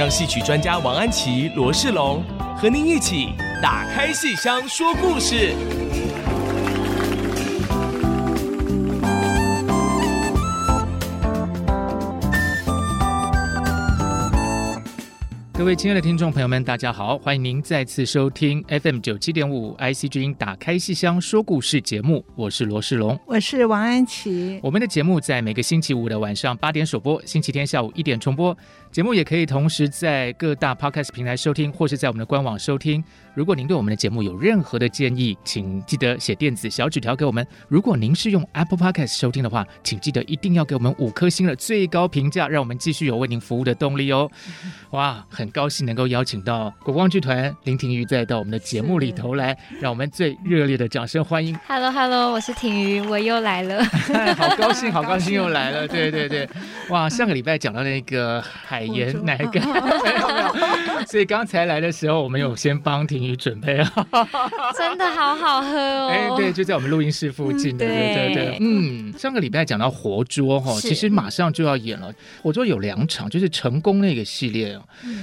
[0.00, 2.24] 让戏曲专家王安琪、罗世龙
[2.56, 5.54] 和您一起打开戏箱说故事。
[15.52, 17.18] 各位亲爱的听众朋友们，大家好！
[17.18, 24.58] 欢迎您再次收听 FM 九七点五 IC 之音打开戏箱说故事节目，我是罗世龙，我是王安琪。
[24.62, 28.56] 我们的节目在每个星期五的晚上八点首播，星期天下午一点重播。
[28.92, 33.02] 节目也可以同时在各大 Podcast 平台收听，或是在我们的官网收听。
[33.34, 37.46] 如果您对我们的节目有任何的建议，请记得写电子小纸条给我们。
[37.68, 44.28] 如果您是用 Apple Podcast 收听的话，请记得一定要给我们五颗星的最高评价，让我们继续有为您服务的动力哦。
[44.90, 51.56] 哇，很高兴能够邀请到国光剧团林庭瑜再到我们的节目里头来，让我们最热烈的掌声欢迎。
[51.68, 53.84] Hello Hello，我是庭瑜，我又来了。
[54.34, 55.86] 好高兴，好高兴 又来了。
[55.86, 56.48] 对对对，
[56.88, 59.62] 哇，上个礼拜讲到那个海盐奶干，
[61.06, 64.06] 所以刚才来的时候，我们有先帮婷瑜准备好，
[64.76, 66.08] 真的好好喝哦。
[66.08, 68.58] 哎，对，就在我们录音室附近的，对对对。
[68.60, 72.12] 嗯，上个礼拜讲到活捉哈，其实马上就要演了。
[72.42, 74.78] 活捉有两场，就是成功那个系列。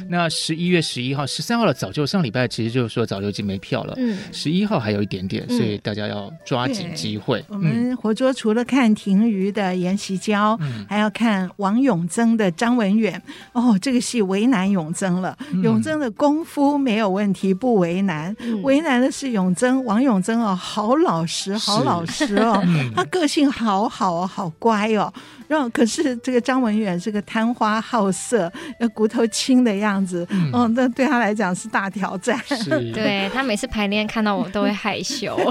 [0.09, 3.93] 那十一月十一号、十三号的早就上礼拜，其实就是说早就已经没票了。
[3.97, 7.43] 嗯，十一号还有一点点，所以大家要抓紧机会。
[7.47, 10.57] 我们活捉除了看婷瑜的严锡娇，
[10.89, 13.21] 还要看王永增的张文远。
[13.57, 15.35] 哦，这个戏为难永贞了。
[15.63, 18.35] 永贞的功夫没有问题，不为难。
[18.61, 22.63] 为难的是永贞，王永贞哦，好老实，好老实哦，
[22.95, 25.11] 他个性好好哦，好乖哦。
[25.47, 32.37] 然后可是这个张文远是个贪花好色、要骨头轻的样子，嗯，哦，那对他来讲是大挑战。
[32.93, 35.35] 对他每次排练看到我都会害羞，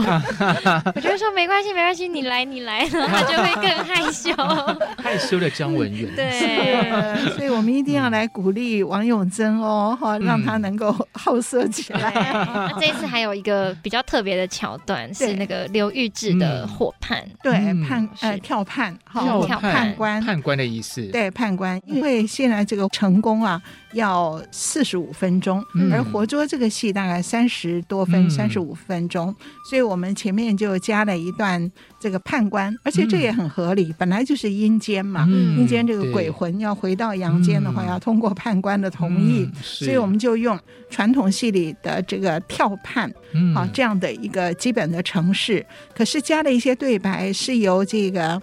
[0.95, 4.31] 我就说没关系，没关系，你来，你来，然后他就会更害羞。
[5.03, 12.13] 害羞的张文远，对，所以我们一定要来鼓励王永贞哦，哈，让他能够好色起来。
[12.13, 17.53] 那这一次还有一个比较特别的桥段是那个刘玉志的火判，对，
[17.89, 19.73] 判呃跳判，哈跳判。
[19.73, 23.61] 判官，判官的意思，对判官，因为现在这个成功啊，
[23.97, 29.35] 要四十五分钟，嗯、而活捉这个戏大概三十多分，三十五分钟，
[29.69, 40.59] 所以我们前面就加了一段这个判官，而且这也很合理，嗯、本来就是阴间嘛，嗯、阴间这个鬼魂要回到阳间的话，嗯、要通过判官的同意，嗯、所以我们就用
[40.91, 45.65] 传统戏里的这个跳判，嗯、啊这样的一个基本的程式，
[45.95, 48.41] 可是加了一些对白是由这个。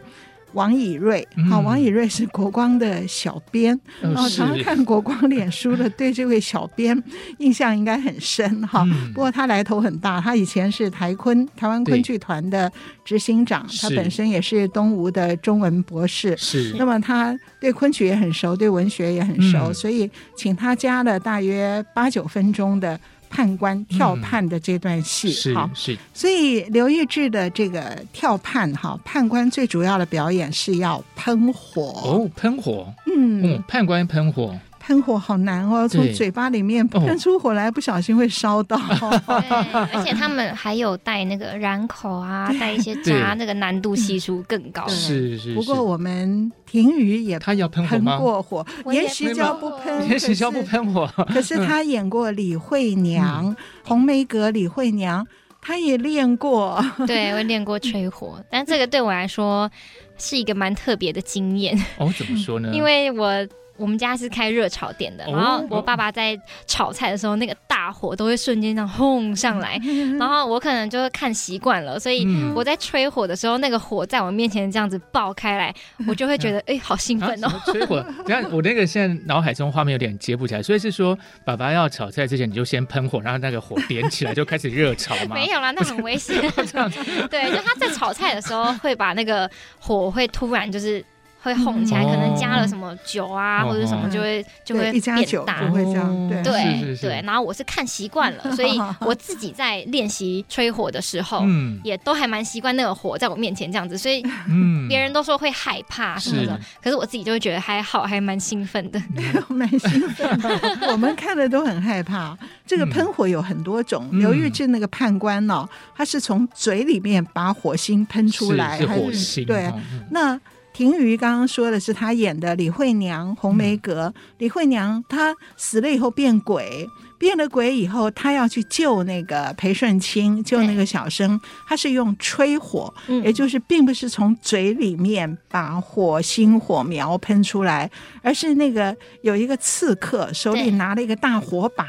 [0.53, 7.01] 王以瑞，好，王以瑞是国光的小编，然后常常看国光脸书的，对这位小编
[7.39, 8.85] 印象应该很深哈。
[9.13, 12.71] 不过他来头很大，他以前是台昆台湾昆剧团的
[13.03, 16.75] 执行长，他本身也是东吴的中文博士，是。
[16.77, 22.99] 那么他对昆曲也很熟，对文学也很熟，所以请他加了大约八九分钟的。
[23.33, 31.81] 判官跳判的这段戏，好，是，所以刘玉志的这个跳判哈，判官最主要的表演是要喷火。
[32.05, 33.41] 哦，喷火，嗯。
[33.43, 34.55] 嗯，判官喷火。
[34.85, 38.77] 喷火好难哦，从嘴巴里面喷出火来，不小心会烧到。
[39.93, 44.85] 而且他们还有带那个染口啊，带一些渣，那个难度系数更高。
[44.89, 45.55] 是是。
[45.55, 51.09] 不过我们庭瑜也他要喷过火，严锡娇不喷，严锡娇不喷火。
[51.33, 53.55] 可是他演过李慧娘，
[53.85, 55.25] 红梅阁李慧娘，
[55.61, 56.83] 他也练过。
[57.07, 59.71] 对，我练过吹火，但这个对我来说
[60.17, 61.73] 是一个蛮特别的经验。
[61.97, 62.69] 哦，怎么说呢？
[62.73, 63.47] 因为我。
[63.75, 69.79] 我们家是开热炒店的，然后我爸爸在炒菜的时候，那个大火都会瞬间这样轰上来，
[70.19, 75.73] 然后我可能就是看习惯了，所以我在吹火的时候，那个火在我面前这样子爆开来，
[76.07, 77.49] 我就会觉得哎，好兴奋哦！
[77.65, 85.33] 吹火， 你看我那个现在脑海中画面有点接不起来，所以是说爸爸要炒菜之前，你就先喷火，然后那个火点起来就开始热炒吗？
[85.35, 86.39] 没有啦，那很危险。
[86.71, 86.99] 这样子，
[87.29, 89.49] 对，就他在炒菜的时候会把那个
[89.79, 91.03] 火会突然就是。
[91.43, 97.21] 会哄起来，嗯可能加了什么酒啊、哦、或者什么就会就会一加酒变大就会这样，对对。
[97.25, 109.01] 然后我是看习惯了， 所以我自己在练习吹火的时候，嗯，也都还蛮习惯那个火在我面前这样子，所以嗯， 别人都说会害怕什么的，可是我自己就会觉得还好，还蛮兴奋的。
[109.49, 110.89] 蛮兴奋的。
[110.91, 112.37] 我们看的都很害怕。
[112.65, 119.45] 这个喷火有很多种，嗯刘玉志那个判官呢、哦，他是从嘴里面把火星喷出来，火星。
[119.45, 120.39] 对，嗯、那
[120.73, 126.89] 庭瑜刚刚说的是她演的李慧娘红梅阁，嗯、李慧娘她死了以后变鬼，
[127.19, 137.89] 变了鬼以后，她要去救那个裴顺清，救那个小生，她是用吹火，也就是并不是从嘴里面把火星火苗喷出来，
[138.23, 141.87] 而是那个有一个刺客手里拿了一个大火把，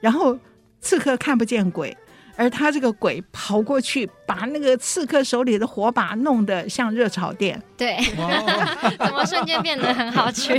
[0.00, 0.38] 然后
[0.80, 1.96] 刺客看不见鬼。
[2.40, 7.62] 而他这个鬼跑过去，把那个刺客手里的火把弄得像热炒店。
[7.76, 7.98] 对，
[8.96, 10.58] 怎么瞬间变得很好吃？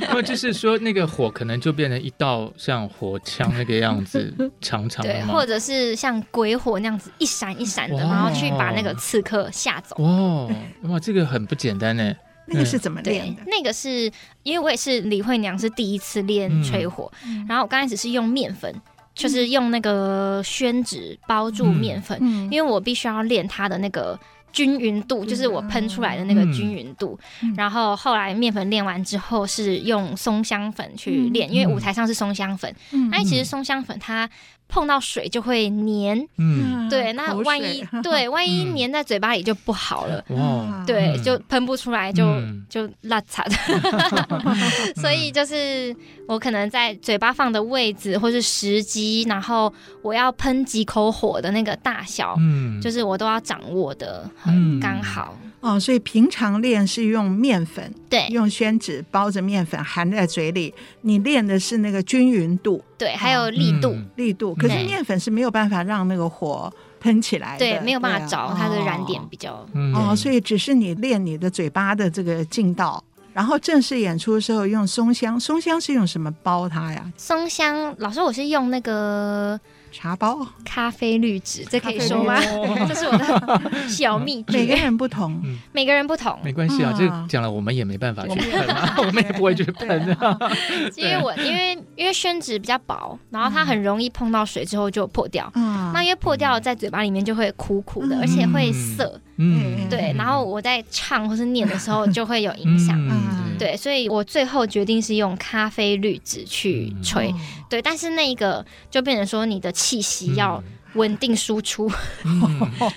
[0.00, 5.12] 那就是说，那个火可能就变成一道像火枪那个样子， 长长的。
[5.12, 9.94] 对，或者是像鬼火那样子一闪一闪的，然后去把那个刺客吓走。
[10.00, 10.50] 哦，
[10.82, 12.12] 哇，这个很不简单呢。
[12.52, 13.42] 那个是怎么练的？
[13.46, 14.10] 那个是
[14.42, 18.74] 因为我也是李慧娘，是第一次练吹火，嗯、然后我刚开始是用面粉。
[19.14, 24.18] 就是用那个宣纸包住面粉，嗯、因为我必须要练它的那个
[24.52, 27.18] 均匀度，嗯、就是我喷出来的那个均匀度。
[27.42, 32.74] 嗯、然后后来面粉练完之后，是用松香粉去练，嗯、因为舞台上是松香粉。
[32.92, 34.28] 嗯，哎，其实松香粉它
[34.70, 36.26] 碰到水就会黏。
[36.38, 40.24] 嗯，对，那万一 对万一黏在嘴巴里就不好了。
[40.28, 44.94] 哇，对，就喷不出来，就、嗯、就邋遢的。
[44.96, 45.94] 所以就是
[46.26, 49.72] 我可能在嘴巴放的位置或是时机，然后
[50.02, 55.36] 我要喷几口火的那个大小，嗯，就是我都要掌握的很刚好。
[55.60, 60.72] 哦，所以平常练是用面粉，对，用宣纸包着面粉含在嘴里。
[61.02, 64.54] 你练的是那个均匀度，对，还有力度，嗯、力度。
[64.54, 69.66] 可是面粉是没有办法让那个火喷起来的，对，没有办法着，啊、它的燃点比较。
[69.94, 73.02] 哦，所以只是你练你的嘴巴的这个劲道，
[73.34, 77.12] 然后正式演出的时候用松香，松香是用什么包它呀？
[77.18, 79.60] 松香，老师，我是用那个。
[79.92, 82.40] 茶包、咖啡滤纸，这可以说吗？
[82.88, 84.52] 这是我的 小秘诀。
[84.52, 85.40] 每个人不同，
[85.72, 86.94] 每个人不同，没关系啊。
[86.96, 88.66] 这讲了，我们也没办法去喷，
[89.06, 90.38] 我们也不会去喷啊。
[90.96, 95.50] 因为我因为因为宣纸比较薄，然后它很容易碰到水之后就破掉。
[95.92, 99.20] 那因为破掉在嘴巴里面就会苦苦的，而且会涩。
[99.40, 100.14] 嗯，对。
[100.16, 102.96] 然后我在唱或是念的时候就会有影响。
[103.10, 107.34] 嗯对，所以我最后决定是用咖啡滤纸去吹。
[107.68, 109.70] 对，但是那个就变成说你的。
[109.80, 110.62] 气息要
[110.94, 111.90] 稳定输出，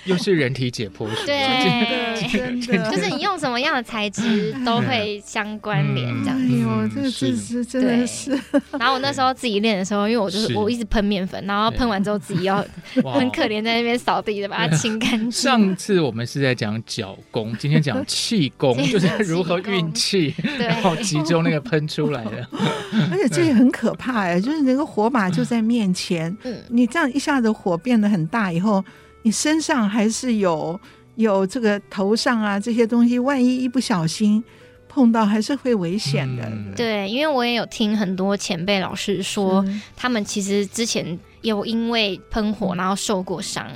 [0.04, 6.36] 又是人体解剖学，对，真的就是你用什么样的材质都会相关联这样。
[6.36, 8.32] 哎呦，这个是是真的是。
[8.72, 12.56] 然后我那时候自己练的时候，因为我就是我一直喷面粉，然后喷完之后自己要
[12.94, 15.30] 很可怜在那边扫地的把它清干净。
[15.30, 22.48] 上次我们是在讲脚功，今天讲气功， 就是如何运气，然后集中那个喷出来的。
[23.12, 26.36] 而且这也很可怕哎，就是那个火把就在面前，
[26.68, 27.78] 你这样一下子火。
[27.84, 28.84] 变得很大以后，
[29.22, 30.80] 你身上还是有
[31.14, 34.42] 有这个头上啊这些东西，万一一不小心
[34.88, 36.42] 碰到，还是会危险的。
[36.46, 39.64] 嗯、对，因为我也有听很多前辈老师说，
[39.94, 41.16] 他们其实之前。
[41.44, 43.66] 有因为喷火然后受过伤，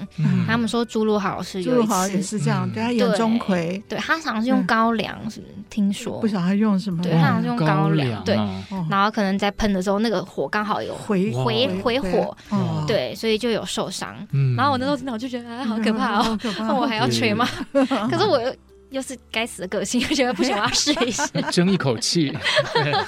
[0.46, 2.12] 他们说朱露豪老师有一次。
[2.12, 8.34] 也是这样，对他演钟馗，对他好像是用高粱，是听说不晓得他用什么，对他好像是用高粱，对，
[8.90, 12.36] 然后可能在喷的时候那个火刚好有回回回火，
[12.86, 14.16] 对，所以就有受伤。
[14.56, 17.46] 然后我那时候真的我就觉得啊，好可怕哦，那 我还要吹吗？
[17.72, 18.40] 可是我
[18.90, 19.02] 又。
[19.08, 22.30] 是该死的个性，我觉得不行，我要试一试， 争一口气。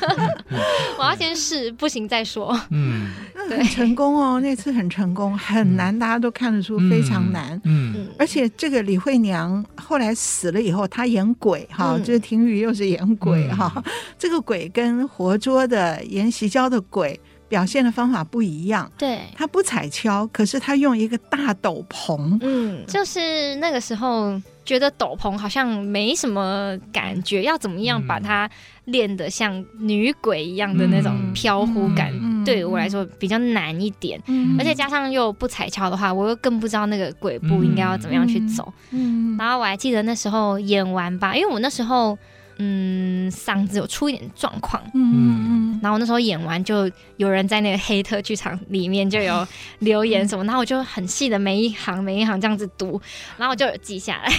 [0.99, 2.58] 我要先试，不行再说。
[2.70, 3.10] 嗯，
[3.50, 7.60] 对，成功哦，那次很成功，很难，大家都看得出非常难。
[7.64, 13.84] 嗯，而且这个李慧娘后来死了以后，她演鬼哈，就是庭瑜又是演鬼哈，
[14.18, 18.90] 这个鬼跟活捉的演习教的鬼表现的方法不一样。
[18.96, 22.38] 对，他不踩跷，可是他用一个大斗篷。
[22.40, 24.40] 嗯，就是那个时候。
[24.70, 28.48] 觉得斗篷好像没什么感觉，要怎么样把它
[28.84, 34.22] 练得像女鬼一样的那种飘忽感，嗯、对我来说比较难一点。
[34.28, 38.72] 嗯、而且加上又不踩跷的话，我又更不知道那个鬼步应该要怎么样去走。
[38.92, 42.16] 嗯、然后我还记得那时候演完吧，因为我那时候
[42.62, 49.47] 嗯嗓子有出一点状况，嗯然后那时候演完，就有人在那个黑特剧场里面就有
[49.79, 53.00] 留言什么，然后我就很细的每一行每一行这样子读，
[53.38, 54.31] 然后我就有记下来。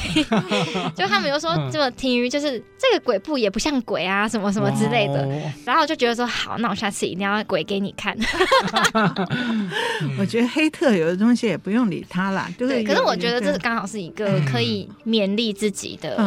[0.96, 5.28] 就他们就说，这么听于就是这个鬼步也不像鬼啊，什么什么之类的。
[5.66, 8.16] 然后我就觉得说，好，那我下次一定要鬼给你看。
[10.20, 12.84] 我觉得黑特有的东西也不用理他啦，对。
[12.84, 16.18] 可是我觉得这是刚好是一个可以勉励自己的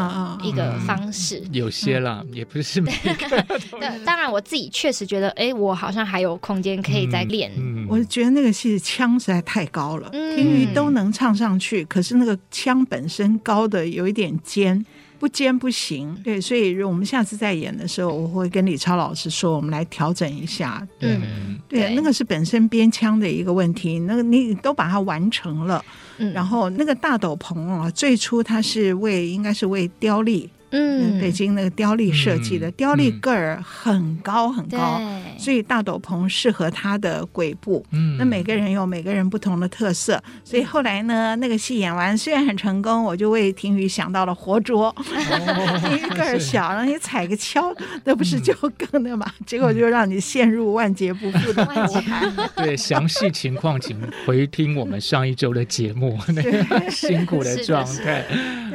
[0.43, 1.43] 一个方式。
[1.53, 3.43] 有些啦，也不是每个。
[3.79, 7.51] 对， 当然我自己确实觉得，哎，我好像还有空间可以再练。
[7.89, 14.85] 我觉得那个戏腔实在太高了，听于都能唱上去，可是那个腔本身高的有一点尖。
[15.17, 20.87] 不尖不行，对，所以我们下次再演的时候，我会跟李超老师说，我们来调整一下。
[20.99, 25.83] 对，嗯、对，那个是本身编腔的一个问题，那个你都把它完成了，
[26.19, 30.51] 嗯、然后那个大斗篷啊，最初它是为应该是为雕丽。
[30.77, 35.01] 嗯，北京那个雕丽设计的雕丽个儿很高很高，
[35.39, 37.87] 所以大斗篷适合他的鬼步。
[37.93, 44.93] 嗯，那每个人有每个人不同的特色，所以后来呢，那个戏演完虽然很成功，我就为婷雨想到了活捉。
[45.07, 49.31] 婷雨个儿小，让你踩个跷，那不是就更的嘛？
[49.47, 52.29] 结果就让你陷入万劫不复的 苦海。
[52.57, 58.25] 对，详细情况请回听我们上一周的节目，那个 辛苦的状态。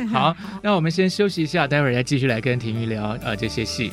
[0.10, 1.94] 好，那我们先休息一下，待会儿。
[1.94, 3.92] 再继续来跟婷玉聊呃这些戏。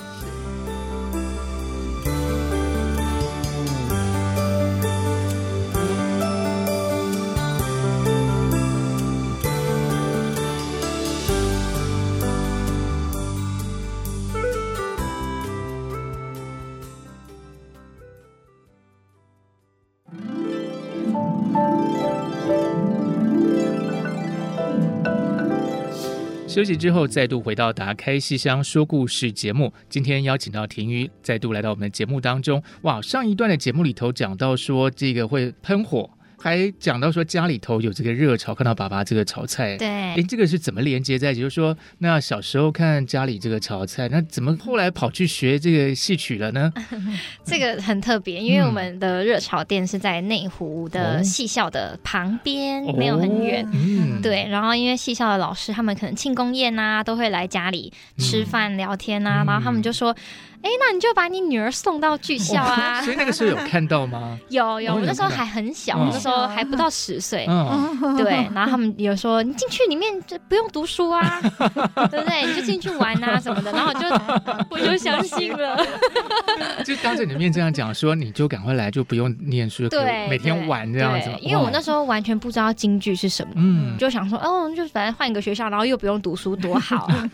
[26.57, 29.71] 休息之后，再度回到《打开戏箱说故事》节目。
[29.91, 32.63] 今天邀请到婷瑜，再度来到我们的节目当中。
[32.81, 36.09] 哇，上一段的节目里头讲到说，这个会喷火。
[36.39, 41.41] 还讲到说家里头有这个热炒，看到爸爸这个炒菜，对，哎，这个是怎么连接在一起？
[41.41, 46.73] 就是说，那小时候看家里这个炒菜，那怎么后来跑去学这个戏曲了呢？
[47.45, 53.67] 这个很特别，因为我们的热炒店是在内湖的戏校的旁边，哦、没有很远。
[54.23, 60.15] 对，然后因为戏校的老师他们可能庆功宴啊，都会来家里吃饭聊天啊，嗯、然后他们就说。
[60.63, 63.01] 哎，那你就把你女儿送到剧校啊！
[63.05, 64.39] 所以那个时候有看到吗？
[64.49, 67.47] 有有，我那时候还很小，那时候还不到十岁。
[67.49, 68.49] 嗯，对。
[68.55, 71.41] 然后他们有说，你进去里面就不用读书啊，
[72.11, 72.47] 对不对？
[72.47, 73.71] 你就进去玩啊什么的。
[73.73, 75.77] 然后我就我就相信了，
[76.85, 81.31] 就当着你的面这样讲，说你就赶快来，就不用念书，对，每天玩这样子。
[81.41, 87.31] 因为我那时候完全不知道京剧是什么，嗯，就想说，哦，就反正换一个学校，然后又不用读书，多好啊！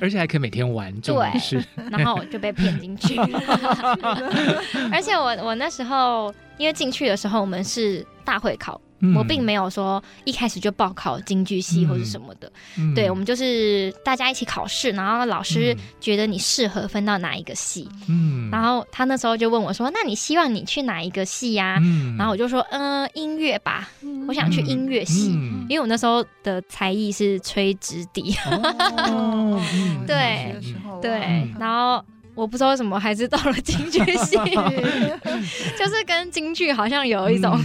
[0.00, 1.62] 而且还可以每天玩，对，是。
[1.90, 2.80] 然后我就被骗。
[2.80, 3.16] 进去，
[4.92, 23.88] 而且我我那时候因为进去的时候我们是大会考，嗯、我并没有说一开始就报考京剧系或者什么的，嗯、对，我们就是大家一起考试，然后老师觉得你适合分到哪一个系，嗯，然后他那时候就问我说：“那你希望你去哪一个系呀？”嗯、然后我就说：“嗯、呃，音乐吧，
[24.28, 28.34] 我想去音乐系，嗯、因为我那时候的才艺是吹直笛。
[28.46, 29.60] 哦”
[30.06, 30.56] 对
[31.00, 32.04] 对，然后。
[32.34, 34.36] 我不知道为什么还是到了京剧系，
[35.78, 37.58] 就是跟京剧好像有一种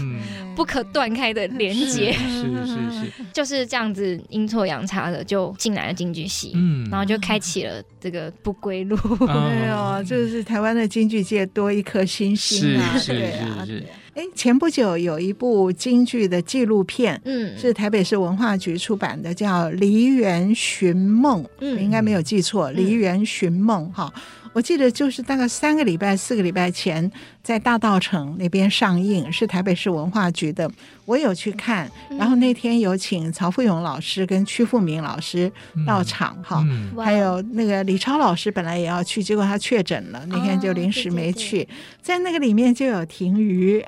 [0.56, 8.98] 不可断开的连接，是是是， 就是这样子阴错阳差的就进来了京剧系，嗯，然后就开启了这个不归路。
[9.20, 12.98] 对啊，就是台湾的京剧界多一颗星星啊！
[12.98, 13.22] 是是
[13.66, 13.84] 是是。
[14.18, 24.12] 哎，前不久有一部京剧的纪录片，嗯，是台北市文化局出版的，叫《梨园寻梦》，嗯，应该没有记错，《梨园寻梦》哈。
[24.54, 27.12] 我记得就是大概三个礼拜、四个礼拜前，
[27.44, 30.68] 在大道城那边上映，是台北市文化局的。
[31.08, 35.50] 我有去看，然后那天有请曹富勇老师跟屈富明老师
[35.86, 36.62] 到场，哈，
[36.98, 41.66] 还有那个李超老师本来也要去，结果他确诊了，那天就临时没去。
[42.02, 43.82] 在那个里面就有停鱼。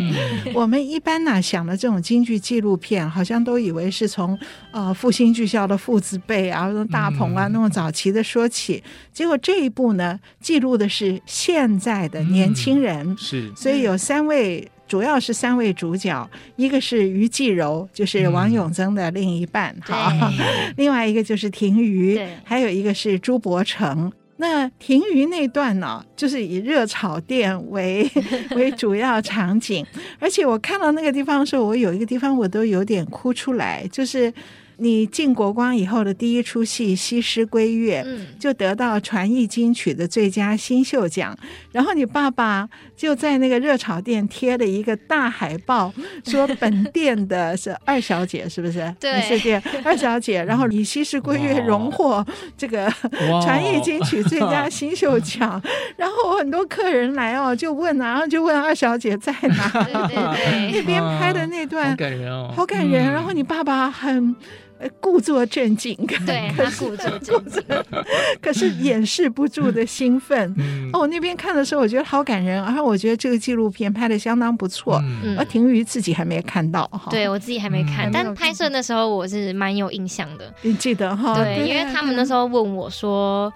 [0.52, 4.38] 我们一般呢想的这种京剧纪录片，好像都以为是从
[4.70, 14.70] 呃复兴剧校的父子辈啊，大鹏啊那种早期的说起，结果这一部呢记录的是现在的年轻人，是，所以有三位。
[14.86, 20.32] 主要是三位主角，一个是于继柔，就是王永增的另一半，哈、嗯，
[20.76, 24.12] 另外一个就是婷瑜，还有一个是朱伯成。
[24.38, 28.06] 那婷瑜那段呢，就是以热炒店为
[28.54, 29.84] 为主要场景，
[30.18, 34.30] 而且我看到那个地方的时候，我有一个地方我都有点哭出来，就是
[34.78, 41.36] 你进国光以后的第一出戏《西施归月》，嗯，就得到传艺金曲的最佳新秀奖。
[41.72, 45.92] 然后你爸爸就在那个热炒店贴了一个大海报，
[46.26, 48.94] 说本店的是二小姐，是不是？
[49.00, 50.42] 对，是店二小姐。
[50.44, 52.24] 然后以《西施归月》荣获
[52.56, 52.90] 这个
[53.42, 55.60] 传艺金曲最佳新秀奖。
[55.96, 59.70] 然后很多客人来哦，就问啊，然后就问二小姐在哪？
[59.84, 63.10] 对对对，那边拍的那段好感人哦，好感人。
[63.10, 64.36] 然后你爸爸很。
[65.00, 67.62] 故作镇静，对他故作镇静，
[68.42, 70.54] 可是掩饰不住的兴奋。
[70.58, 75.00] 嗯、哦，我那边看的时候，我觉得好感人，然后我觉得这个纪录片拍的相当不错。
[75.24, 80.52] 嗯，而婷瑜自己还没看到哈，对我自己还没看，嗯、但拍摄的时候我是蛮有印象的。
[80.62, 81.34] 你记得哈？
[81.36, 83.52] 对，对因为他们那时候问我说：“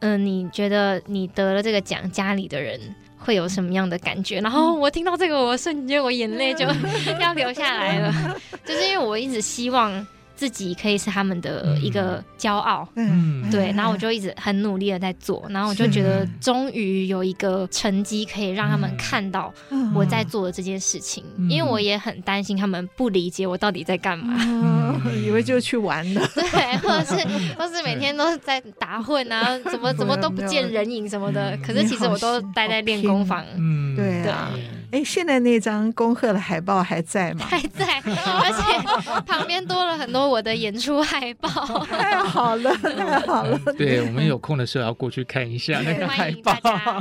[0.00, 2.80] 嗯、呃，你觉得你得了这个奖，家里的人
[3.18, 6.64] 会有什么样的感觉？”然后我听到这个，我瞬间我眼泪就
[7.20, 10.06] 要流下来了，就是因为我一直希望。
[10.34, 19.52] 自己可以是他们的一个骄傲，嗯，对，然后我就一直很努力的在做，然后我就觉得终于有一个成绩可以让他们看到
[19.94, 27.14] 我在做的这件事情，因为我也很担心他们不理解我到底在干嘛，以为就去玩了， 对，或者是
[27.56, 34.50] 或是每天都是在打混啊， 怎么怎么都不见人影什么的，可是其实我都待在练功房，嗯，对啊。
[34.92, 37.46] 哎，现在那张恭贺的海报还在吗？
[37.48, 41.48] 还在，而且旁边多了很多我的演出海报。
[41.86, 43.58] 太好了，太好了！
[43.78, 46.52] 对，我们有空的时候要过去看一下那个海报。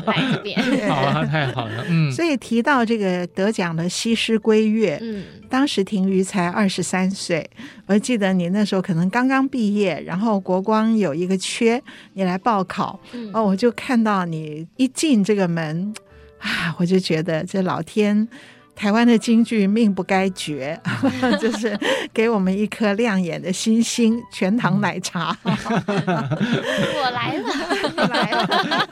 [0.06, 0.58] 来这边。
[0.88, 1.84] 好啊，太好了。
[1.90, 2.10] 嗯。
[2.14, 7.50] 所以提到这个得奖的《西施归月》，嗯，当时婷瑜才二十三岁，
[7.88, 11.84] 我记得你那时候可能刚刚毕业，然后国光有一个缺，
[12.14, 12.98] 你来报考，
[13.34, 15.94] 哦，我就看到你一进这个门。
[16.42, 18.28] 啊，我就觉得这老天，
[18.76, 20.80] 台湾的京剧命不该绝，
[21.40, 21.78] 就是
[22.14, 25.38] 给我们一颗亮眼的星星，全糖奶茶。
[25.44, 27.48] 我来了，
[28.10, 28.88] 来了，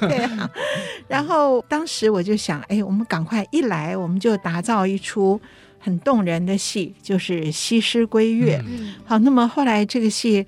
[0.00, 0.50] 对啊。
[1.06, 5.40] 然后当时我就想，哎，我们赶快一来，我们就打造一出
[5.78, 8.58] 很动人的戏，就是《西施归月》。
[8.66, 8.94] 嗯。
[9.04, 10.46] 好，那么后来这个戏。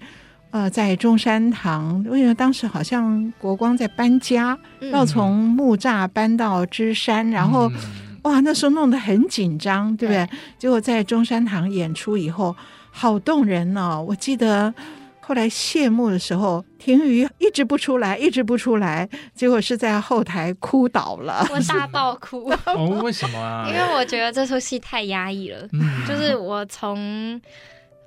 [0.50, 7.76] 呃，在中山堂，因为当时好像国光在搬家，嗯、要从木栅搬到芝山，然后、嗯、
[8.22, 10.24] 哇，那时候弄得很紧张，对不对？
[10.24, 12.56] 对，结果在中山堂演出以后，
[12.90, 14.02] 好动人哦！
[14.08, 14.72] 我记得
[15.20, 22.50] 后来谢幕的时候，庭瑜一直不出来，一直不出来，结果是在后台哭倒了， 我大爆哭。
[22.64, 23.66] 哦，为什么啊？
[23.68, 27.38] 因为我觉得这出戏太压抑了，嗯、就是我从。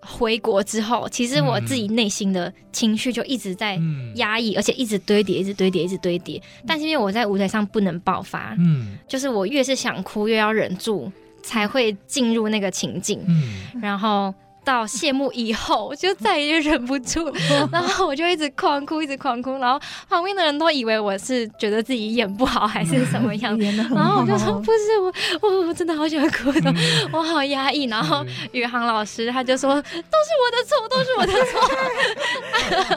[0.01, 3.79] 回国之后，其实我自己内心的情绪就一直在
[4.15, 6.41] 压抑，嗯、而且一直堆叠，一直堆叠，一直堆叠。
[6.67, 11.11] 但是因为我在舞台上不能爆发，嗯，就是我越是想哭，越要忍住，
[11.43, 14.33] 才会进入那个情境，嗯，然后。
[14.63, 17.32] 到谢幕以后，我就再也忍不住，
[17.71, 26.74] 然后我就一直狂哭，一直狂哭，然后旁边的人都以为我是觉得自己演不好还是什么样，然后我就说不是我，我我真的好喜欢哭的，
[27.12, 27.86] 我好压抑。
[27.86, 31.60] 然后宇航老师他就说都是我的错，都是我的错。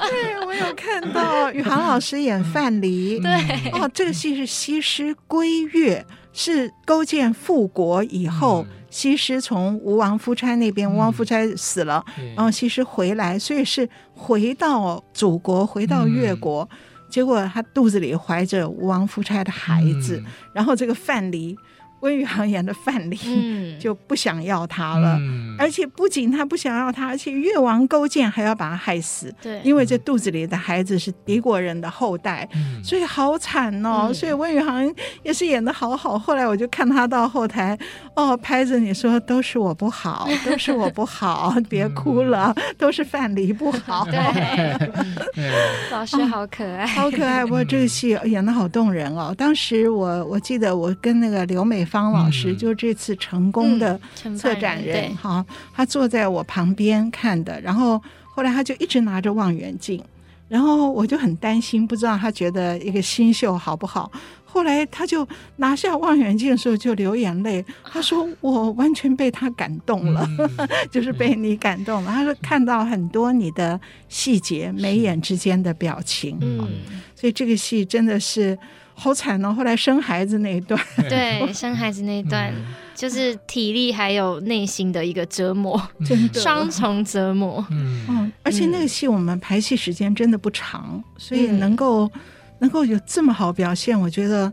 [0.11, 8.67] 对，我有看到宇航老师演范蠡，对，哦，这个戏是《西施归月》，是勾践复国以后。
[8.95, 16.79] 西施从吴王夫差那边，吴王夫差死了，嗯、然后西施回来，所以是回到祖国，回到越国，嗯、
[17.11, 21.57] 结果她肚子里怀着吴王夫差的孩子，嗯、然后这个范蠡。
[22.05, 23.17] 温宇航演的范蠡
[23.81, 29.35] 就不想要他了，嗯、而且不仅他不想要他，而且越王勾践还要把他害死。
[29.41, 34.09] 对，因为这肚子里的孩子是敌国人的后代，嗯、所以好惨哦。
[34.09, 36.19] 嗯、所以温宇航也是演的好好。
[36.19, 37.79] 后来我就看他到后台，
[38.15, 44.05] 哦，拍着你说都是我不好，都是我不好， 别哭了，嗯、都是范蠡不好。
[44.05, 44.21] 对，
[45.91, 47.43] 老师好可爱，好可爱。
[47.47, 49.35] 不过这个戏演的好动人哦。
[49.39, 51.83] 当时我我记得我跟那个刘美。
[51.95, 53.99] 方老师就是这次成功的
[54.37, 60.03] 策展人，哈、嗯，他坐在我旁边看的，然后后来他就一直拿着望远镜，
[60.49, 64.11] 然后我就很担心，不知道他觉得一个新秀好不好。
[64.45, 65.27] 后来他就
[65.57, 72.11] 拿下望远镜的时候就流眼泪，他说我完全被他感动了，嗯、 就是被你感动了。
[72.11, 76.69] 他说看到很多你的细节，眉眼之间的表情，嗯，
[77.15, 78.59] 所以这个戏真的是。
[78.95, 79.53] 好惨哦！
[79.53, 82.55] 后来生孩子那一段，对，生孩子那一段
[82.95, 86.41] 就是体力还有内心的一个折磨，真的。
[86.41, 87.65] 双重折磨。
[87.71, 92.11] 嗯，而且那个戏我们排戏时间真的不长，所以能够
[92.61, 94.51] 能够有这么好表现，我觉得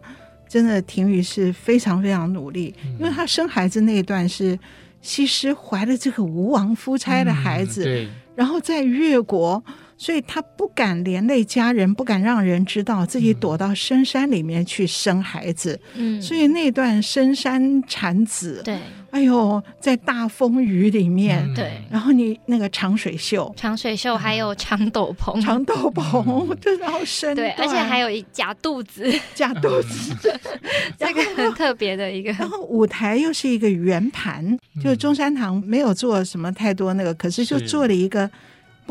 [0.50, 4.58] 真的婷宇是非常非常努力，因为他生孩子那一段是
[5.02, 9.64] 西施怀了这个吴王夫差的孩子，嗯、对，然后在越国。
[10.02, 15.80] 所以他不敢连累家人，不敢让人知道自己躲到深山里面去生孩子。
[15.94, 18.80] 嗯，所以那段深山产子，对，
[19.12, 30.16] 哎呦，在大风雨里面，嗯、对，然后你那个长水袖，长水袖还有长斗篷，长斗篷，对，然后身对，而且还有一假肚子，假肚子，
[30.98, 32.32] 这个 很特别的一个。
[32.32, 38.28] 然后舞台又是一个圆盘，就中山堂没有做什么太多那个，可是就做了一个。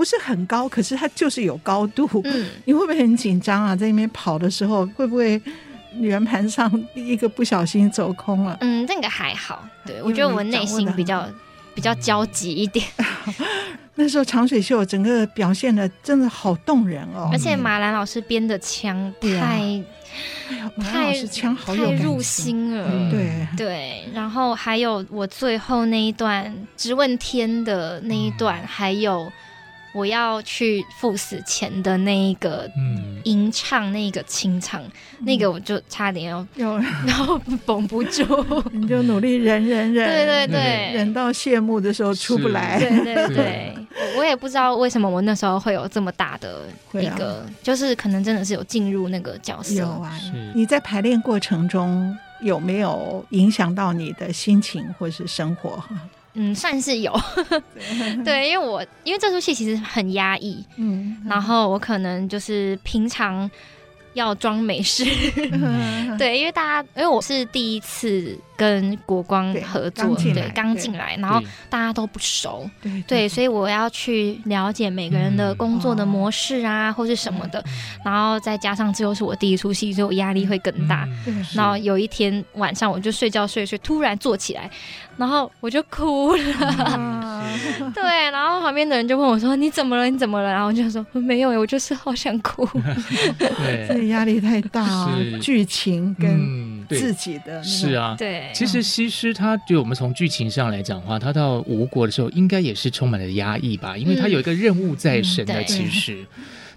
[0.01, 2.09] 不是很高，可是它就是有高度。
[2.25, 3.77] 嗯， 你会不会很紧张啊？
[3.77, 5.39] 在那边跑的时候，会不会
[5.99, 8.57] 圆盘上一个不小心走空了？
[8.63, 9.63] 嗯，那个还好。
[9.85, 11.29] 对，我觉得我内心比较
[11.75, 12.87] 比较焦急一点。
[13.97, 19.85] 那时候长水秀整个表现的真的好动人哦，而且马兰老师编的腔太，哎
[20.57, 23.11] 呀，马兰老师腔好有太入心了。
[23.11, 29.31] 对对，然后还有我最后那一段直问天的那一段，还有。
[29.93, 32.71] 我要去赴死前的那一个
[33.25, 34.91] 吟唱，那个清唱，嗯、
[35.25, 38.25] 那个我就差点要，有 然后绷不住，
[38.73, 43.77] 你就努力忍忍忍，对对对，忍到谢幕的时候出不来，对对对，
[44.17, 49.75] 我也不知道为什么我那时候会有这么大的一个，啊、就是可能真的是有进入那个角色。
[49.75, 50.19] 有啊，
[50.55, 55.83] 你在排练过程中有没有影响到你的心情或是生活？
[56.35, 57.13] 嗯，算是有，
[58.25, 63.51] 对，因为我因为这出戏其实很压抑，嗯，然后我可能就是平常
[64.15, 65.05] 要装没事，
[66.19, 68.39] 对，因为大家因为我是第一次。
[68.61, 71.41] 跟国光合作，对，刚进来，然后
[71.71, 72.69] 大家都不熟，
[73.07, 77.65] 对，所以我要去了解每个人的工作的模式啊，或是什么的，
[78.05, 81.09] 然后再加上这又是我第一出戏，所以我压力会更大。
[81.55, 84.71] 然后有一天晚上，我就睡觉睡睡，突然坐起来，
[85.21, 86.41] 然后我就哭了，
[87.95, 90.09] 对，然后旁边的人就问我说：“你怎么了？
[90.09, 92.67] 你怎么了？”然后我就说：“没有，我就是好想哭。
[93.39, 96.71] ”对，这压力太大了，剧情跟。
[96.89, 98.51] 自己的是啊，对。
[98.53, 103.97] 其实西施她对我们从剧情上来讲的话，她到吴国的时候，应该也是充满了压抑吧？
[103.97, 105.63] 因为她有一个任务在身的。
[105.65, 106.27] 其实，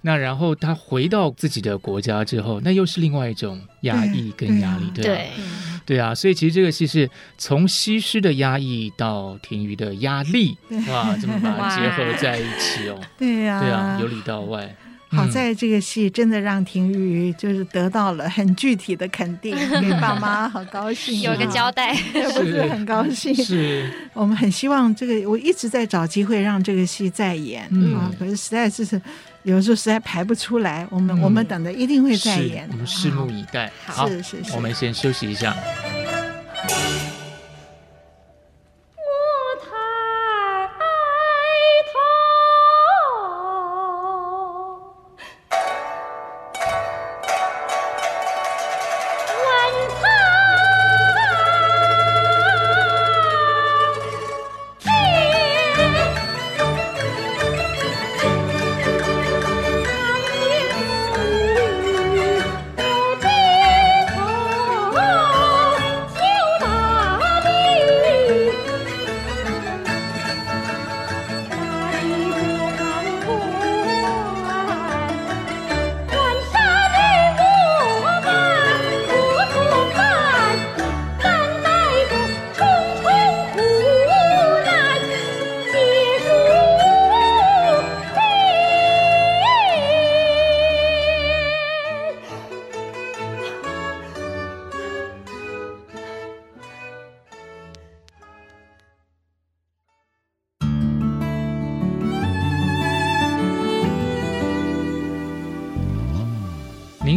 [0.05, 6.13] 那然后他回到自己的国家之后，那又是另外一种压抑跟压力，对啊，对啊。
[6.13, 10.57] 所以其实这个戏是从西施的压抑到婷瑜的压力，
[10.89, 12.99] 哇，这么把它结合在一起哦。
[13.17, 14.75] 对呀，对啊，由里到外。
[15.15, 23.31] 好在这个戏真的让婷瑜就是得到了很具体的肯定， 给爸妈好高兴，有个交代， 不是很高兴。
[23.35, 27.63] 是，我们很希望这个，我一直在找机会让这个戏再演
[27.95, 28.99] 啊，可是实在是
[29.43, 30.85] 有时候实在排不出来。
[30.89, 33.71] 我们我们等着一定会再演，我们拭目以待。
[33.85, 35.55] 好，是是是，我们先休息一下。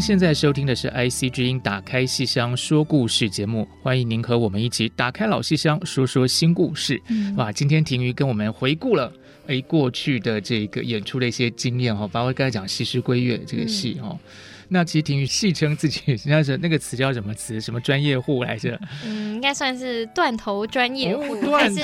[0.06, 7.02] 现在收听的是 IC 之音打开戏箱说故事节目，欢迎您和我们一起打开老戏箱，说说新故事。
[7.08, 9.12] 嗯、哇，今天婷瑜跟我们回顾了
[9.48, 14.10] 哎过去的这个演出的一些经验哈，包括刚才讲《西施归月》这个戏哈。
[14.12, 14.18] 嗯
[14.68, 17.60] 那其实婷宇戏称自己，人家是那个词叫什么词？
[17.60, 18.78] 什么专业户来着？
[19.04, 21.80] 嗯，应该算是断头专业户，还是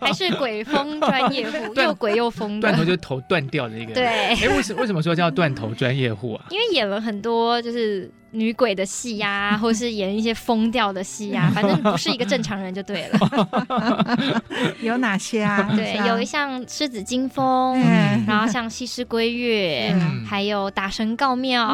[0.00, 1.74] 还是鬼风专业户？
[1.80, 2.60] 又鬼又疯。
[2.60, 3.94] 断头就头断掉的一个。
[3.94, 4.06] 对。
[4.06, 6.46] 哎，为什为什么说叫断头专业户啊？
[6.50, 14.42] 因为演了很多就是女鬼的戏呀、啊， 或是演一些疯掉的戏呀、啊， 反正不是一个正常人就对了。
[14.80, 15.70] 有哪些啊？
[15.74, 18.24] 对，有一像狮子惊风，嗯。
[18.26, 19.94] 然后像西施归月，
[20.26, 21.66] 还有打神告庙，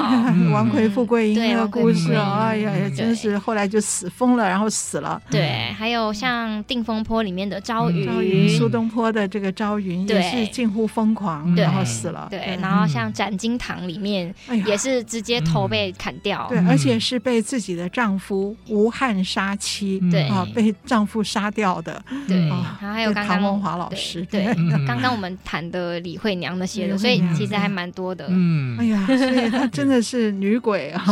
[0.53, 5.21] 王魁富贵英那个故事，哎呀，真是后来就死疯了，然后死了。
[5.31, 12.29] 对，还有像定风波里面的朝云，苏东坡的这个朝云也是近乎疯狂，然后死了。
[12.31, 14.33] 对，然后像斩金堂里面
[14.67, 22.03] 也是直接头被砍掉，对，而且是被自己的丈夫吴汉杀妻，对啊，被丈夫杀掉的。
[22.27, 24.45] 对，然后还有刚刚唐文华老师，对，
[24.87, 28.27] 刚刚我们谈的李慧娘那些的，所以其实还蛮多的。
[28.29, 31.05] 嗯，哎呀，所以她真的是女鬼啊。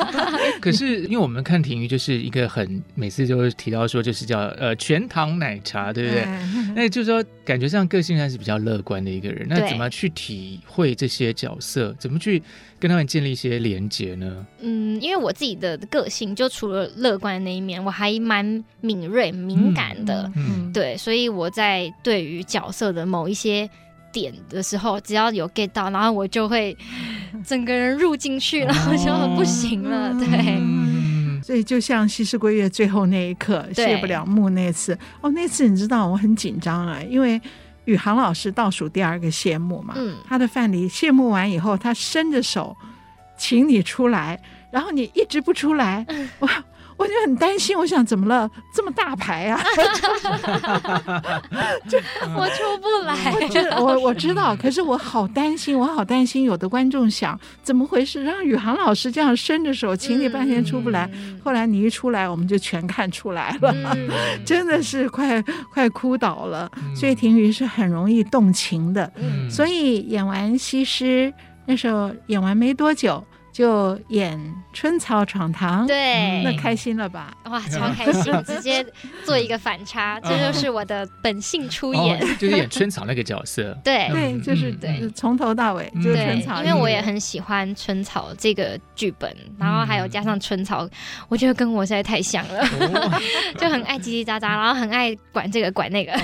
[0.60, 6.26] 可是因为我们看婷瑜就是一个很每次就会提到说，就是叫呃全糖奶茶，对不对？
[6.74, 9.46] 那就是说感觉上个性还是比较乐观的一个人。
[9.48, 11.94] 那怎么去体会这些角色？
[11.98, 12.42] 怎么去
[12.80, 14.46] 跟他们建立一些连结呢？
[14.60, 20.32] 嗯，因为我自己的个性就除了乐观的那一面，我还蛮敏锐敏感的。
[20.34, 23.68] 嗯，对，所以我在对于角色的某一些
[24.10, 26.74] 点的时候，只要有 get 到，然后我就会
[27.46, 30.14] 整个人入进去了，然后就不行了。
[30.14, 37.38] 对，嗯、所以就像西施归月最后那一刻谢不了幕那次，哦，那次你知道我很紧张啊，因为
[37.84, 42.76] 宇航老师倒数第二个谢幕嘛，嗯，他的范蠡谢幕完以后，他伸着手
[43.36, 44.40] 请你出来，
[44.70, 46.06] 然后你一直不出来，
[46.40, 46.48] 我。
[47.00, 48.50] 我就很担心，我想怎么了？
[48.70, 49.58] 这么大牌啊！
[51.88, 51.96] 就
[52.36, 53.32] 我出不来。
[53.32, 56.42] 我知我我知道，可是我好担心，我好担心。
[56.42, 58.22] 有的观众想怎么回事？
[58.22, 61.10] 让宇航老师这样伸着手，请你半天出不来。
[61.42, 63.74] 后来你一出来，我们就全看出来了，
[64.44, 66.70] 真的是快快哭倒了。
[66.94, 69.10] 所以婷瑜是很容易动情的。
[69.50, 71.32] 所以演完西施
[71.64, 73.24] 那时候演完没多久。
[73.52, 74.38] 就演
[74.72, 77.36] 春草闯堂，对，那开心了吧？
[77.44, 78.32] 哇， 超开心！
[78.44, 78.84] 直接
[79.24, 83.76] 做一个反差， 这就是我的本性出演，就是演春草那个角色。
[83.82, 86.62] 对对，就是对，从头到尾就是春草。
[86.62, 90.88] 因为我也很喜欢春草这个剧本，然后还有加上春草，
[91.28, 92.64] 我觉得跟我实在太像了，
[93.58, 96.16] 就很爱叽叽喳喳，然后很爱管这个管那个。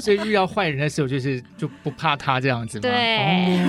[0.00, 2.80] 所以遇到坏人的时候，就是就不怕他这样子。
[2.80, 3.60] 对，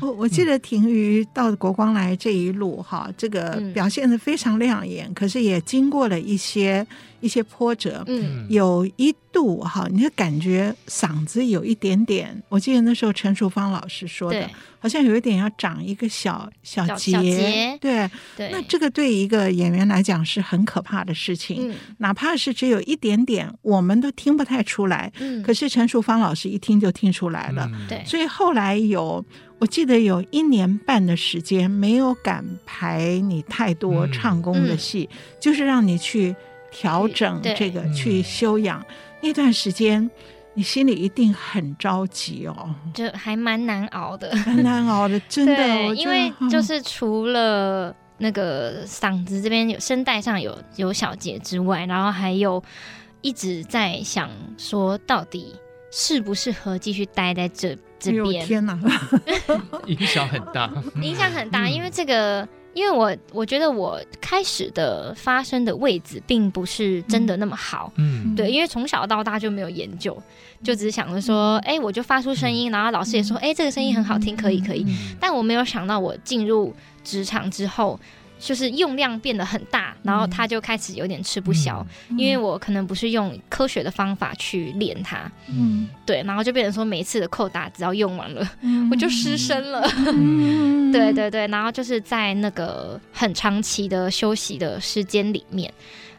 [0.00, 1.22] 我我记得婷瑜。
[1.34, 6.86] 到国光来这一路哈，这个表现的非常亮眼，嗯、可是也经过了一些
[7.20, 8.04] 一些波折。
[8.06, 17.12] 嗯，有一度哈，你就感觉嗓子有一点点，我记得那时候陈淑芳老师说的，好像有一点要长一个小小结。
[17.12, 25.10] 小结对，对那这个对一个演员来讲是很可怕的事情，嗯、哪怕是只有一点点，我们都听不太出来。
[25.18, 27.70] 嗯，可是陈淑芳老师一听就听出来了。
[27.88, 29.24] 对、嗯，所以后来有。
[29.64, 36.36] 我记得有一年半的时间没有敢排你太多唱功的戏，嗯、就是让你去
[36.70, 38.84] 调整这个，去修养。
[39.22, 40.10] 那段时间，
[40.52, 45.94] 你心里一定很着急哦，就还蛮难熬的，蛮难熬的， 真的。
[45.94, 52.62] 因为就是除了那个嗓子这边有声带上有有小结之外，然后还有
[53.22, 55.54] 一直在想说，到底
[55.96, 57.78] 适不适合继续待在这。
[57.96, 58.44] 这边。
[58.44, 58.78] 天哪，
[59.86, 70.22] 影响很大， 影响很大，因为这个，因为我我觉得我开始的发声的位置并不是真的那么好，嗯，对，因为从小到大就没有研究，
[70.62, 74.84] 就只是想着说，哎，我就发出声音，然后老师也说，哎，这个声音很好听，可以可以，
[75.18, 77.98] 但我没有想到我进入职场之后。
[78.44, 95.72] 就是用量变得很大，然后他就开始有点吃不消，嗯、因为我可能不是用科学的方法去练它，嗯，对，然后就变成说每一次的扣打只要用完了，嗯、我就失声了，嗯、 对对对，然后就是在那个很长期的休息的时间里面，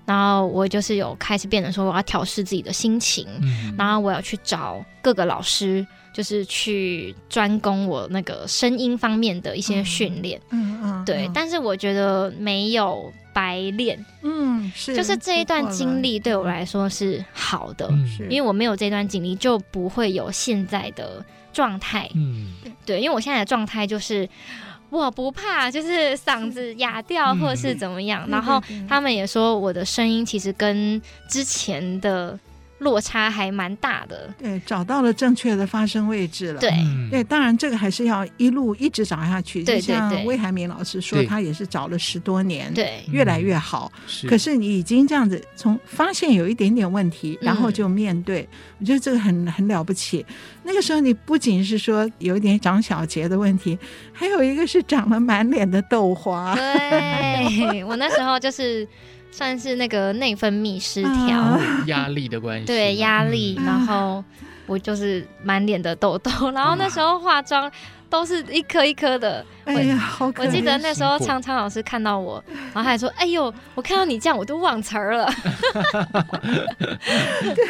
[0.03, 5.85] 然后我就是有开始变得说我要调试自己的心情，嗯、然后我要去找各个老师。
[6.15, 17.89] 就是去专攻我那个声音方面的一些训练，嗯嗯，对，但是我觉得没有白练，嗯，是，就是这一段经历对我来说是好的，
[18.29, 22.53] 因为我没有这段经历就不会有现在的状态，嗯，
[22.85, 24.29] 对，因为我现在的状态就是
[24.89, 32.39] 我不怕，就是嗓子哑掉或者是怎么样，然后他们也说我的声音其实跟之前的。
[32.85, 34.31] 落差还蛮大的。
[34.37, 36.59] 对，找到了正确的发声位置了。
[36.61, 36.71] 对，
[37.09, 39.63] 对，当然这个还是要一路一直找下去。
[39.63, 43.91] 对，就像魏海明老师说，他也是找了十多年，对，越来越好。
[44.05, 44.27] 是。
[44.27, 50.23] 可是你已经这样子从发现有一点点问题，然后就面对，嗯、我觉得这个很很了不起。
[50.61, 53.77] 那个时候你不仅是说有一点长小节的问题，
[54.13, 56.55] 还有一个是长了满脸的痘花。
[56.55, 58.87] 对，我那时候就是。
[59.31, 62.65] 算是那个内分泌失调， 压力的关系。
[62.65, 64.23] 对，压力，然后
[64.65, 67.69] 我就是满脸的痘痘， 然后那时候化妆
[68.09, 69.45] 都是一颗一颗的。
[69.65, 70.43] 哎呀，好可！
[70.43, 72.41] 我记得那时候昌昌老师看到我，
[72.73, 75.29] 然后还说：“哎呦，我看到你这样，我都忘词儿了。”
[77.41, 77.65] 对，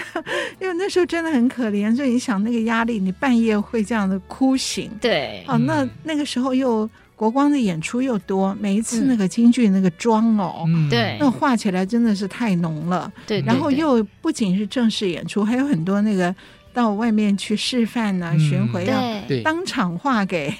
[0.59, 4.91] 因为那时候真的很可怜，所以你想那个压力，你半夜会这样的哭醒。
[5.01, 6.87] 对，哦，那那个时候又。
[7.15, 13.11] 国光的演出又多，每一次那个京剧那个妆哦，对、嗯，那画起来真的是太浓了。
[13.25, 16.35] 对，然后又不仅是正式演出，还有很多那个
[16.73, 19.01] 到外面去示范啊、巡回啊，
[19.43, 20.53] 当场画给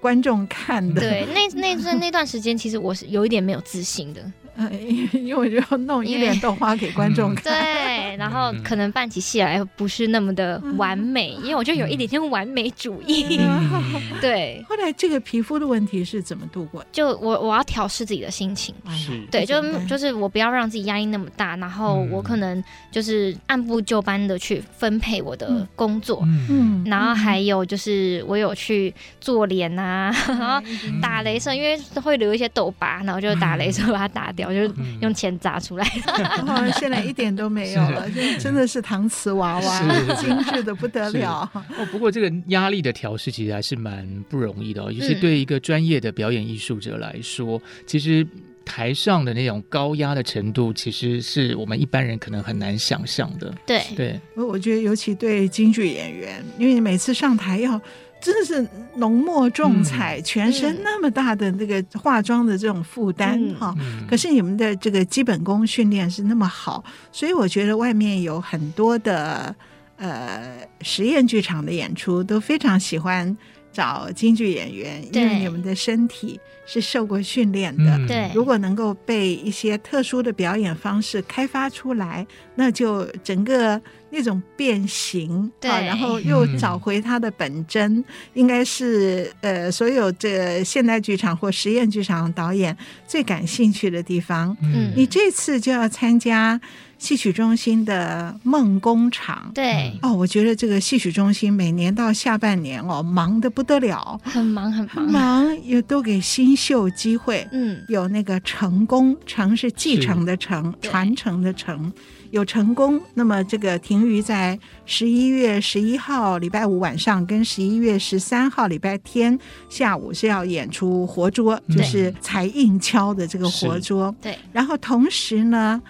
[0.00, 1.00] 观众看的。
[1.00, 4.20] 对，那那段那段时间，其实我是有一点没有自信的。
[4.56, 4.70] 嗯，
[5.12, 13.40] 因为 我就要弄一脸豆花给观众 看，对，然后可能扮起戏来不是那么的完美，因为我就有一点点完美主义，
[14.20, 14.64] 对。
[14.68, 16.84] 后来这个皮肤的问题是怎么度过？
[16.92, 30.62] 就我我要调试自己的心情，是，对，就就是我不要让自己压力那么大，然后我可能就是按部就班的去分配我的工作，嗯，然后还有就是我有去做脸啊，然后
[31.00, 34.41] 打雷射，因为会留一些痘疤，然后就打雷射把它打掉。
[34.46, 35.84] 我就用钱砸出来。
[35.84, 38.38] 的，嗯、现在一点都没有了，是。
[38.38, 41.50] 真的是搪瓷娃娃，精致的不得了。
[41.54, 48.26] 哦，不过这个压力的调试其实还是蛮不容易的哦，就是对一个专业的表演艺术者来说，嗯、其实
[48.64, 53.54] 台上的那种高压的程度，其实是我们一般人可能很难想象的。
[53.66, 53.82] 对。
[53.96, 57.80] 对，我觉得尤其对京剧演员，因为你每次上台要。
[58.22, 69.52] 真的是浓墨重彩，嗯、全身那么大的那个化妆的这种负担哈，嗯、可是你们的这个基本功训练是那么好，所以我觉得外面有很多的
[69.96, 73.36] 呃实验剧场的演出都非常喜欢
[73.72, 77.98] 找京剧演员，因为你们的身体是受过训练的。
[78.06, 83.82] 对，如果能够被一些特殊的表演方式开发出来，那就整个。
[84.14, 92.76] 那种变形，对，然后又找回它的本真，嗯、应该是呃，所有这现代剧场或实验剧场导演
[93.08, 94.54] 最感兴趣的地方。
[94.62, 96.60] 嗯，你这次就要参加
[96.98, 107.48] 戏曲中心的梦工厂，对，哦，我觉得这个戏曲中心每年到下半年哦，忙得不得了，很忙很忙，忙也都给新秀机会。
[107.50, 111.90] 嗯，有那个成功，成是继承的成，传承的承。
[112.32, 124.12] 有成功，那么这个停于在十一月十一号礼拜五晚上跟十一月十三号礼拜天下午是要演出活捉，就是才硬敲的这个活捉。
[124.22, 125.80] 对，然后同时呢，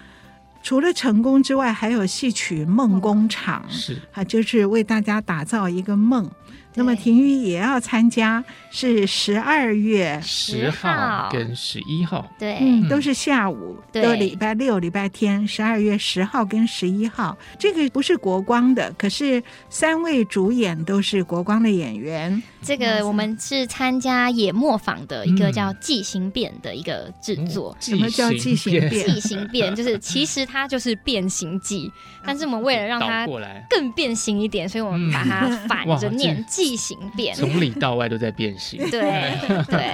[0.61, 6.29] 除了成功之外，还有戏曲梦工厂，是啊，就是为大家打造一个梦。
[6.75, 22.41] 那么婷玉也要参加，是十二月十号跟十一号，对，嗯，都是下午，都礼拜六、礼拜天，十二月十号跟十一号，这个不是国光的，可是三位主演都是国光的演员。
[22.63, 27.75] 这个我们是参加野磨坊的一个叫《纪行变》的一个制作。
[27.81, 29.05] 什么叫纪行变？
[29.05, 31.91] 纪行变就是 其实它就是变形记，
[32.25, 33.27] 但是我们为了让它
[33.69, 36.43] 更变形一点，所以我们把它反着 念。
[36.63, 38.79] 纪行变，从里到外都在变形。
[38.89, 39.01] 对
[39.67, 39.93] 对，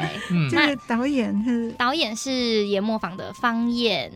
[0.49, 4.10] 这个导演是导演是野磨坊的方彦，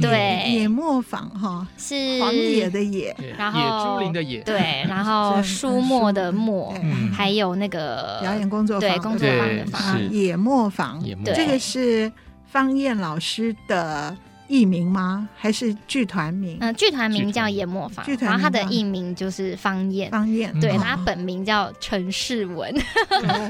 [0.00, 2.22] 对，野磨坊哈是。
[2.22, 6.72] 荒野的野，然后野猪林的野，对，然后 书墨的墨，
[7.12, 12.10] 还有那个表演工作坊，对，工作坊的坊，野磨坊，这个是
[12.46, 14.16] 方燕老师的。
[14.48, 15.28] 艺名吗？
[15.36, 16.56] 还是剧团名？
[16.60, 20.10] 嗯，剧团名叫研磨坊，然后他的艺名就是方燕。
[20.10, 22.74] 方燕，对，他本名叫陈世文，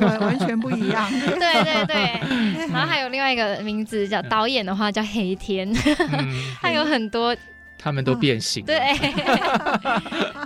[0.00, 1.08] 完完全不一样。
[1.10, 5.72] 对 对对， 然后还有另外一个名字叫导演的话叫黑天，
[6.60, 7.34] 他有很多，
[7.78, 8.64] 他们都变形。
[8.64, 8.78] 对，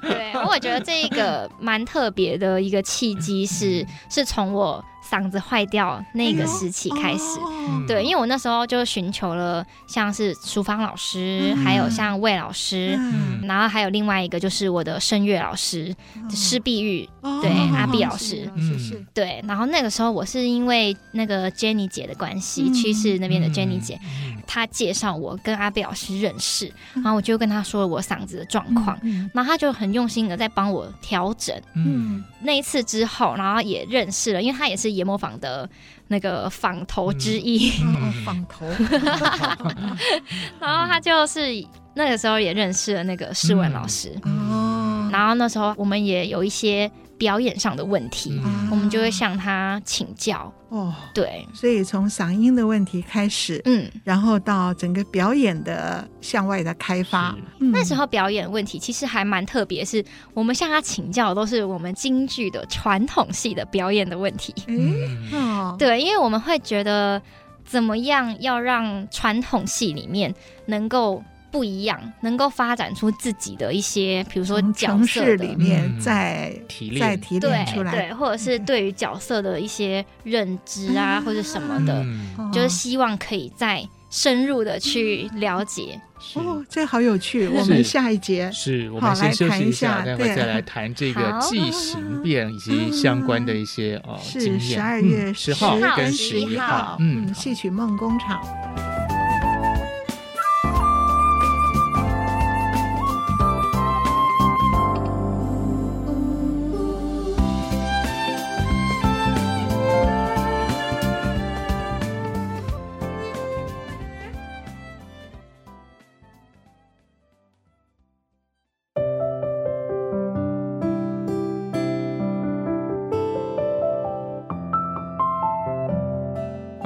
[0.02, 4.84] 对，我觉得这一个蛮特别的一个契机是，是从我。
[5.12, 7.38] 嗓子坏掉那个时期开始，
[7.86, 15.94] 对，因为我那时候就寻求了像是淑芳老师，嗯、还有像魏老师，嗯、然后还有另外一个就是我的声乐老师
[16.30, 35.01] 施碧玉，哦、对，哦、阿碧老师，嗯，对，然后那个时候我是因为那个 Jenny 姐的关系，趋势、嗯、那边的 Jenny 姐，嗯、她介绍我跟阿碧老师认识，然后我就跟她说了我嗓子的状况，嗯、然后她就很用心的在帮我调整，嗯，那一次之后，然后也认识了，因为她也是。
[35.02, 35.68] 研磨坊的
[36.08, 37.70] 那个仿头之一，
[38.24, 38.64] 仿头，
[40.60, 41.40] 然后他就是
[41.94, 46.90] 那个时候也认识了那个诗文老师，哦，然后那时候我们也有一些。
[47.22, 50.52] 表演上的问题，嗯、我们就会向他请教。
[50.70, 57.32] 哦，对，所以从嗓音的问题开始，嗯，然后到整个表演的向外的开发。
[57.60, 60.04] 嗯、那时候表演问题其实还蛮特别，是
[60.34, 64.52] 我们向他请教的都是我们京剧的传统戏的表演的问题。
[64.66, 67.22] 嗯，哦，对，因为我们会觉得
[67.64, 70.34] 怎么样要让传统戏里面
[70.66, 71.22] 能够。
[71.52, 82.02] 不一样，能够发展出自己的一些，比如说角色里面再提再提炼出来，对，或者是对于角色的一些认知啊，或者什么的，
[82.50, 86.00] 就是希望可以再深入的去了解。
[86.34, 87.48] 哦，这好有趣！
[87.48, 94.60] 我们下一节是我们先休息一下，待会再来谈这个即形变以及相关的一些哦经验。
[94.60, 98.40] 是十二月十号跟十一号，嗯，戏曲梦工厂。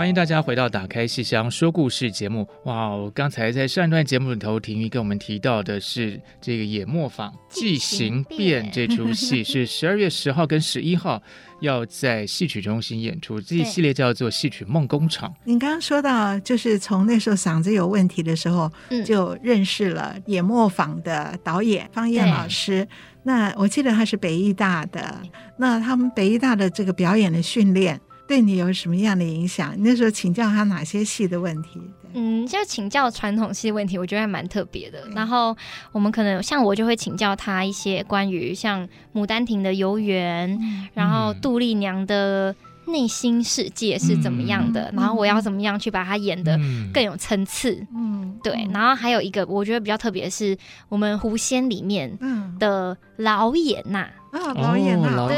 [0.06, 2.48] 欢迎大家回到《打开戏箱说故事》节目。
[2.62, 11.20] 哇，我刚才在上一段节目里头，婷玉跟我们提到的是这个野磨坊即行变这出戏，是十二月十号跟十一号
[11.60, 13.40] 要在戏曲中心演出。
[13.40, 15.28] 这一系列叫做《戏曲梦工厂》。
[15.42, 18.70] 你刚刚说到，就是从那时候嗓子有问题的时候，
[19.04, 22.86] 就认识了野磨坊的导演方燕老师。
[23.24, 25.20] 那我记得他是北艺大的，
[25.58, 28.00] 那他们北艺大的这个表演的训练。
[28.26, 29.74] 对你有什么样的影响？
[29.76, 31.80] 你那时候请教他哪些戏的问题？
[32.12, 35.06] 嗯，就请教传统戏的问题，我觉得还蛮特别的。
[35.14, 35.56] 然后
[35.92, 42.54] 我们可能像我就会请教他一些关于像《牡丹亭》的游园，嗯、然后杜丽娘的
[42.86, 46.58] 内心世界是怎么样的，嗯、然后我要怎么样去把它演得
[46.92, 47.86] 更有层次。
[47.94, 48.66] 嗯，对。
[48.72, 50.56] 然后还有一个我觉得比较特别的是，
[50.88, 52.18] 我们狐仙里面
[52.58, 54.08] 的老演呐。
[54.25, 55.36] 啊，老演啊，对，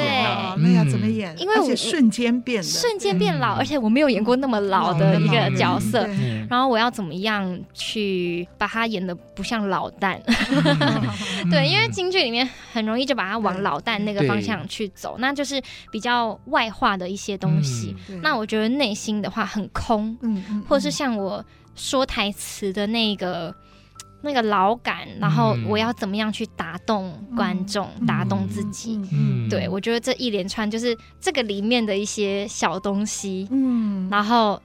[0.62, 1.34] 那要怎么演？
[1.38, 6.06] 因为我瞬间变的，瞬间变老，而且我没有演过那么老的一个角色，
[6.48, 10.18] 然后我要怎么样去把它演的不像老旦？
[11.50, 17.94] 对，因为京剧里面很容易就把它往老旦那个方向去走，那就是比较外化的一些东西。
[18.22, 21.44] 那我觉得内心的话很空，嗯，或者是像我
[21.74, 23.54] 说台词的那个。
[24.20, 29.00] 那个老感，然后我要怎么样去打动观众，嗯、打动自己？
[29.12, 34.60] 嗯，对，我觉得这一连串就是这个里面的一些小东西，嗯，然后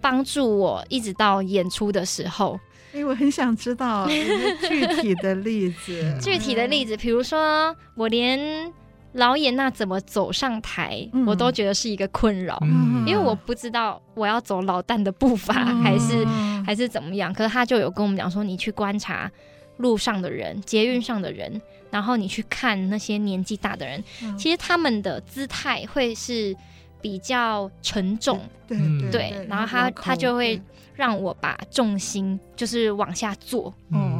[0.00, 2.58] 帮助我一直到演出的时候。
[2.92, 6.16] 哎、欸，我很想知道具体的例子。
[6.20, 8.72] 具体的例子，比如说我连。
[9.12, 16.24] 老演那怎么走上台，嗯、我都觉得是一个困扰，嗯、因为我不知道我要走老旦的步伐，嗯、还是
[16.64, 17.32] 还是怎么样。
[17.32, 19.30] 可是他就有跟我们讲说，你去观察
[19.76, 21.60] 路上的人、捷运上的人，
[21.90, 26.56] 然后你去看那些年纪大的人，嗯、其实他们的姿态会是
[27.00, 30.60] 比较沉重，对对，对，对，然后他他就会
[30.94, 34.11] 让我把重心就是往下坐，嗯，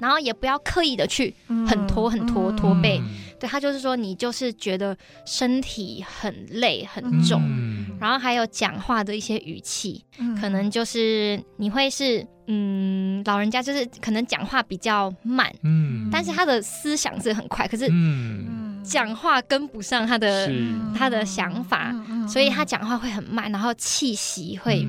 [0.00, 1.34] 然后也不要刻意的去
[1.66, 2.98] 很拖很拖拖背。
[2.98, 3.08] 嗯。
[3.42, 4.96] 对，他就是说，你就是觉得
[5.26, 17.90] 身体很累很重，嗯、然后还有讲话的一些语气，嗯、可能就是你会是嗯，老人家就是可能讲话比较慢，嗯，但是他的思想是很快，可是
[18.84, 24.86] 讲话跟不上他的、嗯、他的想法，嗯、所以他讲话会很慢，然后气息会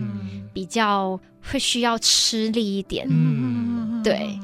[0.53, 4.37] 比较会需要吃力一点，嗯，对。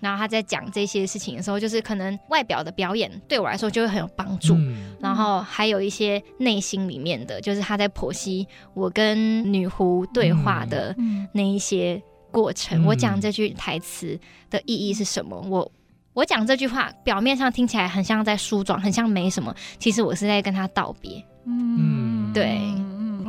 [0.00, 4.54] 然后他在讲这些事情的时候，就是可能外表的表演对我来说就会很有帮助。
[4.54, 10.94] 嗯、然后还有一些内心里面的，就是他在剖析我跟女狐对话的
[11.32, 12.82] 那一些过程。
[12.82, 14.18] 嗯、我讲这句台词
[14.50, 15.40] 的意义是什么？
[15.48, 15.72] 我
[16.12, 21.24] 我讲这句话表面上听起来很像在梳妆，很像没什么，其实我是在跟他道别。
[21.46, 22.58] 嗯，对。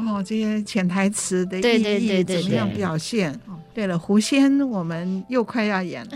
[0.09, 3.33] 哦，这些潜台词的意对对对义对怎么样表现？
[3.33, 3.39] 对
[3.85, 6.11] 了，狐仙我们又快要演了。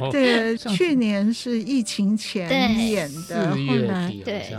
[0.00, 2.48] 哦， 对，去年是疫情前
[2.88, 4.14] 演的，后四月来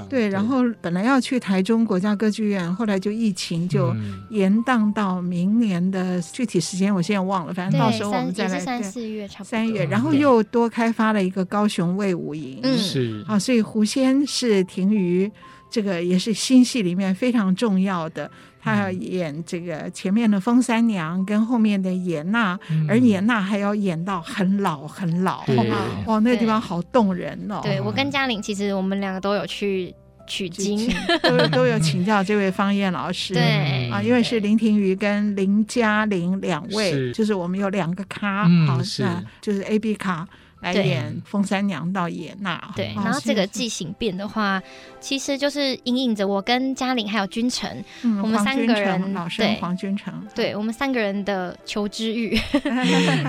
[0.07, 9.49] 对，然后本来要去台中国家歌剧院，后来就疫情就嗯延宕到明年的具体时间，我现在忘了，反正到时候我们再来三四月差不多。
[9.49, 12.59] 三月，嗯然后又多开发了一个高雄卫武营。
[12.61, 15.31] 嗯是啊，所以狐仙是停于，
[15.71, 18.29] 这个也是新戏里面非常重要的。
[18.62, 22.86] 他要演这个前面的风三娘跟后面的严娜，嗯。
[22.89, 25.55] 而严娜还要演到很老很老，对。
[26.05, 27.62] 哇，那个地方好动人哦。
[27.64, 29.93] 对我跟嘉玲，其实我们两个都有去
[30.28, 30.91] 取经。
[31.24, 33.34] 都 都有请教这位方燕老师。
[33.34, 33.89] 对。
[33.89, 39.03] 啊，因为是林廷瑜跟林嘉玲两位，就是我们有两个咖，嗯好是。
[39.03, 40.28] 啊就是 A B 卡
[40.62, 42.72] 来演风三娘到野娜。
[42.76, 44.62] 对，啊然后这个是记行变的话，
[44.99, 52.38] 其实就是隐隐着我跟嘉玲还有君臣，嗯我们三个人对黄君成，对我们三个人的求知欲。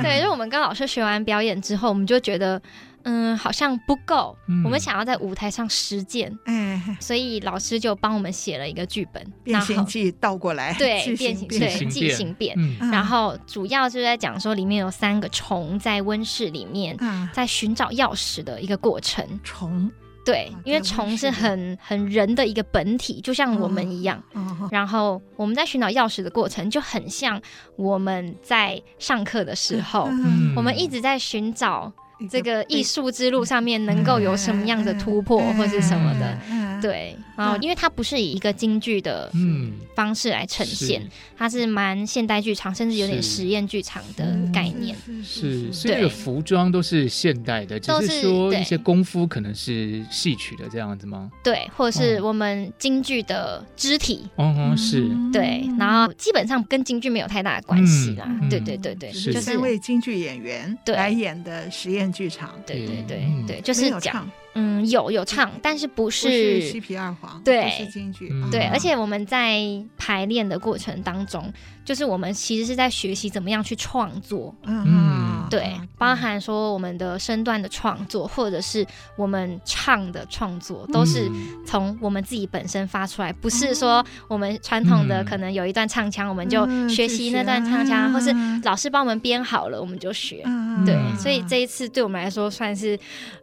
[0.02, 2.60] 对，因为我们跟老师学完表演之后，我们就觉得，
[3.04, 4.62] 嗯，好像不够，嗯。
[4.64, 11.90] 我们想要在舞台上实践，哎，所以老师就帮我们写了一个剧本，然后变形记倒过来，对记变形对形变。
[11.90, 12.56] 记形变。
[12.90, 16.96] 然后主要就是在讲说里面有三个虫在温室里面。
[16.96, 19.90] 啊，在寻找钥匙的一个过程，虫。
[20.22, 24.22] 对啊，因为虫是很很人的一个本体，就像我们一样。
[24.34, 27.40] 哦，然后我们在寻找钥匙的过程，就很像
[27.76, 30.52] 我们在上课的时候，嗯。
[30.54, 31.92] 我们一直在寻找一
[32.28, 36.38] 这个艺术术之路上面能够有什么样的突破或是什么的。
[36.80, 39.72] 的，对，然后因为它不是以一个京剧的嗯。
[39.94, 41.06] 方式来呈现，
[41.36, 44.96] 它是蛮现代剧场，甚至有点实验剧场的概念。
[45.22, 51.30] 是，所以那个服装都是现代的，只是说一些功夫可能是戏曲的这样子吗？
[51.44, 54.26] 对，或者是哦我们京剧的肢体。
[54.36, 58.24] 哦哦，是，对，然后基本上跟京剧没有太大的关系啦。
[58.26, 60.96] 嗯对对对对，是就是三位京剧演员对。
[60.96, 62.86] 来演的实验剧场，对。
[62.86, 63.44] 对对嗯。
[63.46, 69.60] 对，就是讲嗯有有唱，但是不不是是西皮二黄，对是京剧，嗯对，啊而且我们在
[69.96, 71.52] 排练的过程当中，
[71.90, 78.86] 就是我们其实是在学习怎么样去创作，嗯，对啊，包含说我们的身段的创作，或者是
[79.16, 81.64] 我们唱的创作，都是嗯。
[81.66, 85.24] 从我们自己本身发出来，不是说我们传统的嗯。
[85.24, 88.32] 可能有一段唱腔，我们就嗯学习那段唱腔，或是
[88.62, 90.42] 老师帮我们编好了，我们就学。
[90.44, 91.18] 嗯对，嗯。
[91.18, 92.96] 所以这一次对我们来说算是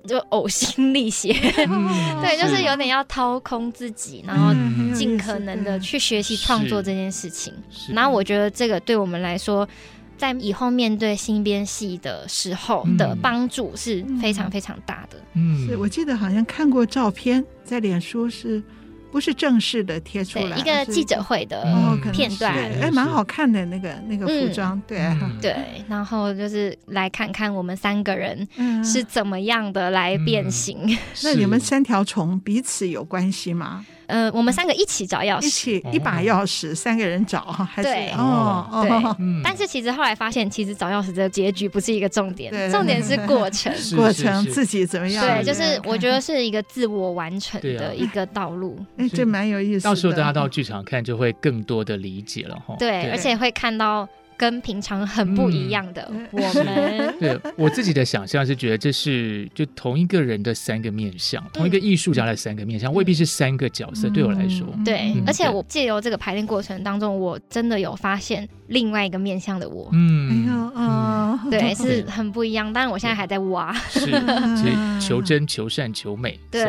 [0.08, 1.36] 就呕心沥血，
[1.68, 1.86] 嗯。
[2.24, 4.54] 对，就是有点要掏空自己，然后
[4.96, 7.54] 尽可能的去学习创作这件事情。
[7.70, 7.92] 是。
[7.98, 9.68] 然后我觉得这个对我们来说，
[10.18, 15.18] 在以后面对新编戏的时候的嗯帮助是非常非常大的。
[15.34, 18.62] 嗯是我记得好像看过照片，在脸书是
[19.12, 20.58] 不是正式的贴出对，来？
[20.58, 21.64] 一个记者会的
[22.12, 22.54] 片段。
[22.54, 25.00] 对哎，蛮好看的那个那个服装，对
[25.42, 25.56] 对，
[25.88, 30.98] 然后就是来看看我们三个人嗯是怎么样的来变形。
[31.24, 33.86] 那你们三条虫彼此有关系吗？
[34.08, 43.74] 呃，我们三个一起找钥匙一，起一把钥匙，三个人找还是对哦对但是其实后来发现，其实找钥匙的结局不是一个重点对，重点是过程。
[43.76, 45.26] 是过程自己怎么样？
[45.26, 48.78] 对，就是我觉得是一个自我完成的一个道路。
[48.98, 49.84] 哎，这蛮有意思。
[49.84, 52.76] 到时候大家到剧场看就会更多的理解了哈。
[52.80, 54.08] 对，而且会看到
[54.38, 56.28] 跟平常很不一样的嗯。
[56.32, 57.16] 我们。
[57.20, 64.08] 对我自己的想象是觉得这是就同一个人的三个面相，同一个艺术家的三个面相，未必是三个角色。
[64.10, 64.84] 对我来说，嗯。
[64.84, 72.72] 对嗯，而且我借由这个排练过程当中，我真的有发现另外一个面向的我，嗯，哎呦哦，对，是很不一样。
[72.72, 73.74] 当然，我现在还在挖。
[73.74, 76.64] 是，所以求真、求善、求美，对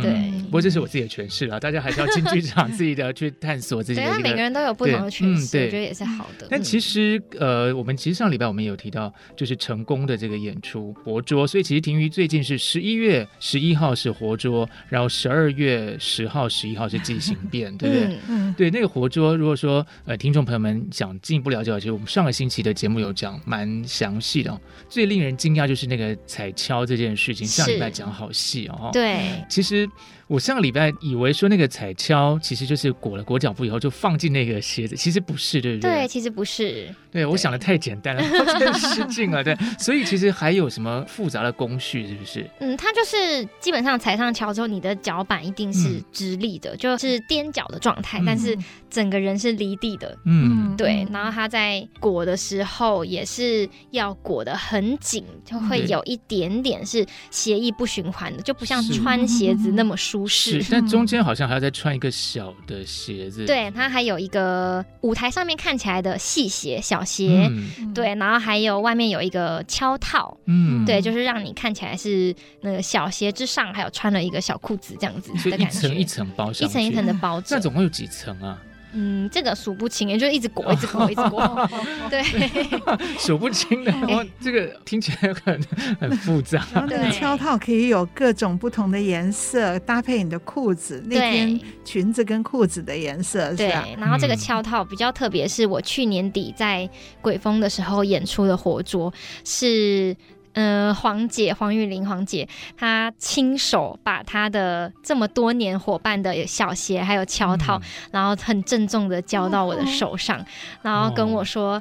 [0.00, 4.18] 对不过这是我自己的诠释啦，大家还是要进剧场自己的去探索自己对，的一个。
[4.18, 6.46] 因为每个人都有不同的诠释，我觉得也是好的。
[6.50, 18.04] 但其实，呃，我们其实上礼拜我们也有提到，就是成功的这个演出活捉，所以其实廷瑜最近是十一月十一号是活捉，然后十二月十号、十一号是进行变， 对不对？
[18.06, 24.60] 嗯，嗯，对，那个活捉，如果说呃听众朋友们想进一步了解，其实我们上个星期的节目有讲蛮详细的、哦。
[24.88, 28.90] 最令人惊讶就是那个彩敲这件事情，上礼拜讲好细哦。
[28.92, 29.88] 对，其实
[30.32, 36.08] 我上个礼拜以为说那个彩跷其实就是裹了裹脚布以后就放进那个鞋子，其实不是，对不对，对？
[36.08, 36.88] 其实不是。
[37.10, 38.22] 对，我想的太简单了，
[38.58, 39.44] 太失敬了。
[39.44, 42.48] 对，所以其实还有什么复杂的工序，是不是？
[42.60, 48.56] 嗯，它就是基本上踩上桥之后，你的脚板一定是直立的，就是踮脚的状态，嗯但是
[48.88, 50.16] 整个人是离地的。
[50.24, 60.66] 嗯，对，然后它在裹的时候也是要裹得很紧，就会有一点点是血液不循环的，就不像穿鞋子那么舒舒适。
[60.70, 63.44] 但中间好像还要再穿一个小的鞋子。
[63.46, 77.56] 对，它还有一个舞台上面看起来的细鞋、小鞋，嗯、对，然后还有外面有一个敲套，嗯，对，就是让你看起来是那个小鞋之上还有穿了一个小裤子这样子的感觉，一层一层包上，一层一层的包着。
[77.56, 78.58] 那总共有几层啊？
[78.92, 81.70] 嗯，这个数不清，也就一直裹， 一直裹，一直裹。
[82.10, 82.22] 对，
[83.18, 85.62] 数不清的， 哇，这个听起来很
[86.00, 86.64] 很复杂。
[86.72, 93.68] 然后那个翘套可以有各种不同的颜色，搭配你的裤子，那天裙子跟裤子的颜色，对。
[93.98, 96.88] 然后这个敲套比较特别，是我去年底在
[97.20, 99.12] 鬼风的时候演出的活捉
[99.44, 100.16] 是。
[100.54, 102.46] 呃，黄姐黄玉玲黄姐，
[102.76, 107.82] 她亲手把她的这么多年伙伴的小鞋还有敲套，嗯、
[108.12, 110.44] 然后很郑重的交到我的手上，哦、
[110.82, 111.80] 然后跟我说，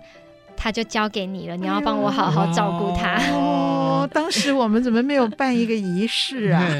[0.55, 3.22] 她、哦、就交给你了，你要帮我好好照顾她。
[3.34, 6.63] 哦，当时我们怎么没有办一个仪式啊？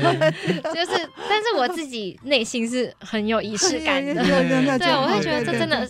[0.74, 4.14] 就是，但是我自己内心是很有仪式感的，
[4.80, 5.90] 对，我会觉得这真的。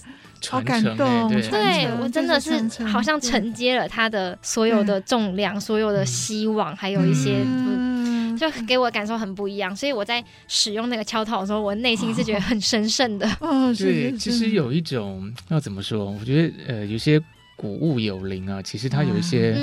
[0.50, 7.44] 好感动，对，对我真的是好像承接了他的所有的重量，所有的希望，还有一些，
[8.38, 9.76] 就给我感受很不一样。
[9.76, 13.30] 所以我在使用那个敲套的时候，我内心是觉得很神圣的。
[13.40, 16.10] 哦， 对，其实有一种要怎么说？
[16.12, 17.22] 我觉得呃，有些。
[17.58, 19.56] 古物有灵啊，其实它有一些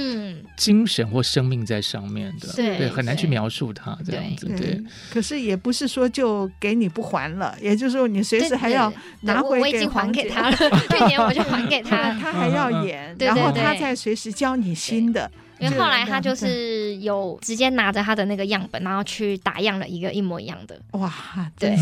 [0.58, 4.82] 精神或生命在上面的，对，对，很难去描述它这样子，对。
[5.10, 9.60] 可是也不是说就给你不还了，也就是说你随时还要拿回给。
[9.62, 10.56] 我已经还给他了，
[10.90, 15.30] 去年我就还给他， 他还要演， 然后他再随时教你新的。
[15.58, 20.80] 因为后来他就是有直接拿着他的那个样本，然后去打样了一个一模一样的。
[20.92, 21.12] 哇，
[21.58, 21.76] 对，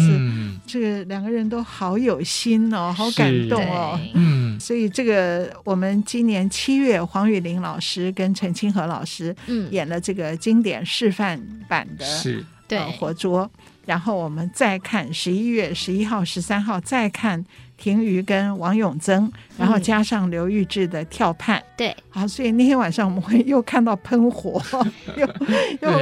[0.67, 4.01] 这个两个人都好有心哦，好感动哦。
[4.15, 9.71] 嗯，所以这个我们今年七月，黄雨玲老师跟陈清河老师嗯。
[9.71, 12.45] 演了这个经典示范版的是。
[12.67, 12.79] 对。
[12.93, 13.51] 活捉，
[13.85, 17.45] 然后我们再看十一月十一号、十三号再看。
[17.77, 24.61] 婷瑜跟王永增，然后加上刘玉志的跳判，对，好，所以那天晚上我们会又看到喷火，
[25.17, 25.27] 又
[25.81, 26.01] 又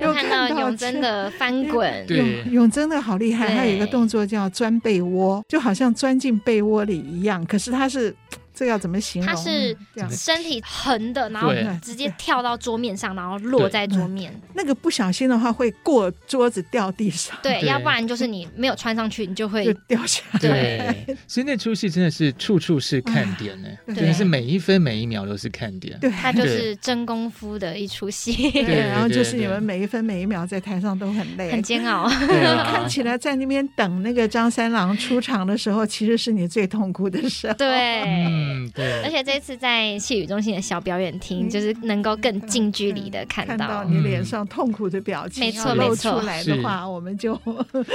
[0.00, 8.14] 又看到永增的翻滚，对，永增的好厉害，他有一个动作叫钻被窝，就好像钻进被窝里一样，可是他是。
[8.54, 9.34] 这要怎么形容？
[9.34, 9.76] 它是
[10.10, 14.32] 身体横的，然后直接跳到桌面上，然后落在桌面。
[14.54, 17.36] 那个不小心的话会过桌子掉地上。
[17.42, 20.38] 对，要不然就是你没有穿上去，你就会 掉下来。
[20.38, 25.98] 对， 所以那出戏真的是处处是看点呢，真的是每一分每一秒都是看点。
[25.98, 28.50] 对，它就是真功夫的一出戏。
[28.50, 32.08] 对，然后就是你们每一分每一秒在台上都很累，很煎熬。
[32.72, 37.54] 看起来在那边等那个张三郎出场的时候，其实是你最痛苦的时候。
[37.54, 38.41] 对。
[38.42, 39.02] 嗯，对。
[39.02, 43.84] 而且这次在戏语中心的小表演厅，就是能够更近距离的看到。
[43.84, 47.34] 你脸上痛苦的表情，没错，露出来的话，我们就。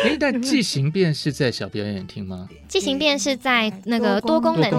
[0.03, 2.47] 哎，但即行变是在小表演厅吗？
[2.67, 4.69] 即行变是在那个多功能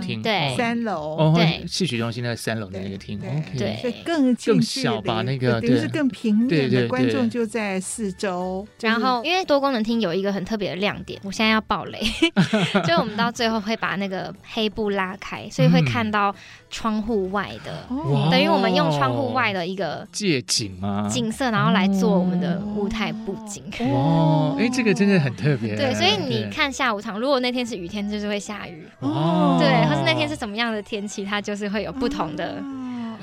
[0.00, 3.20] 厅，对，三楼，对，戏曲中心在三楼的那个厅
[3.56, 8.66] 对，更更小吧，那个等于是更平面的观众就在四周。
[8.80, 12.00] 然后，因为多功能厅有一个很特别的亮点，我现在要爆雷，
[12.86, 16.34] 就我们到最后会把那个黑布拉开，所以会看到
[16.70, 17.86] 窗户外的，
[18.30, 23.62] 等于我们用窗户外的一个借景啊景色，然后来做我们的舞台布景。
[23.90, 25.76] 哦，哎，这个真的很特别。
[25.76, 28.86] 对，所以你看下午场，如果那天是雨天，就是会下雨。
[29.00, 32.62] 哦，对，或是那天是什么样的天气，它就是会有不同的。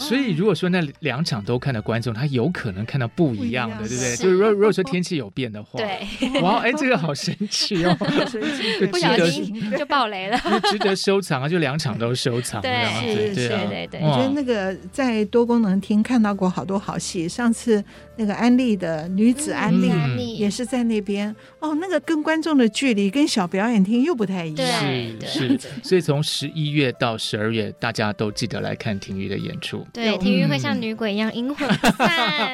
[0.02, 4.16] 所以，如果说那两场都看的观众，他有可能看到不一样的，对不对？
[4.18, 7.95] 就是如果如果说天气有变的话， 对，哇，哎，这个好神奇哦，
[8.91, 10.38] 不小心就爆雷了，
[10.72, 11.47] 值得收藏啊！
[11.49, 12.86] 就两场都收藏，对，
[13.34, 13.88] 是，对对。
[13.91, 14.02] 对。
[14.02, 17.84] 我觉得那个在多功能厅看到过好多好戏，上次
[18.16, 24.82] 那个安利的女子安利也是在那边哦，那个跟观众的距离跟小表演厅又不太一样，
[25.26, 25.60] 是是。
[25.84, 29.86] 所以从十一月到十二月，大家都记得来看婷玉的演出。
[29.94, 32.54] 对，婷玉会像女鬼一样阴魂不散。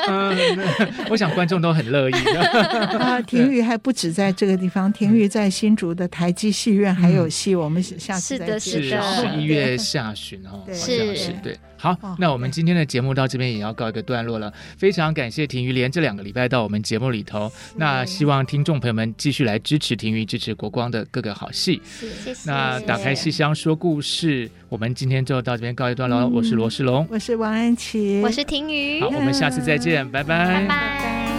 [1.08, 2.12] 我想观众都很乐意。
[3.00, 11.58] 啊， 婷玉还不止在这个地方，婷玉在新竹的台积戏院还有戏，我们下次再是的，十一月下旬哦，是是，对。
[11.80, 14.52] 好，那我们今天的节目到这边也要告一个段落了。
[14.76, 21.80] 非常感谢婷瑜连这两个礼拜到我们节目里头，那希望听众朋友们继续来支持婷瑜，支持国光的各个好戏。
[21.84, 22.50] 谢谢。
[22.50, 26.26] 那打开戏箱说故事，我们今天就到这边告一段落。
[26.28, 29.00] 我是罗世龙，我是王安琪，我是婷瑜。
[29.00, 30.66] 好，我们下次再见，拜拜。
[30.66, 31.30] 拜拜。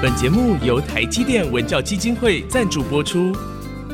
[0.00, 3.34] 本节目由台积电文教基金会赞助播出。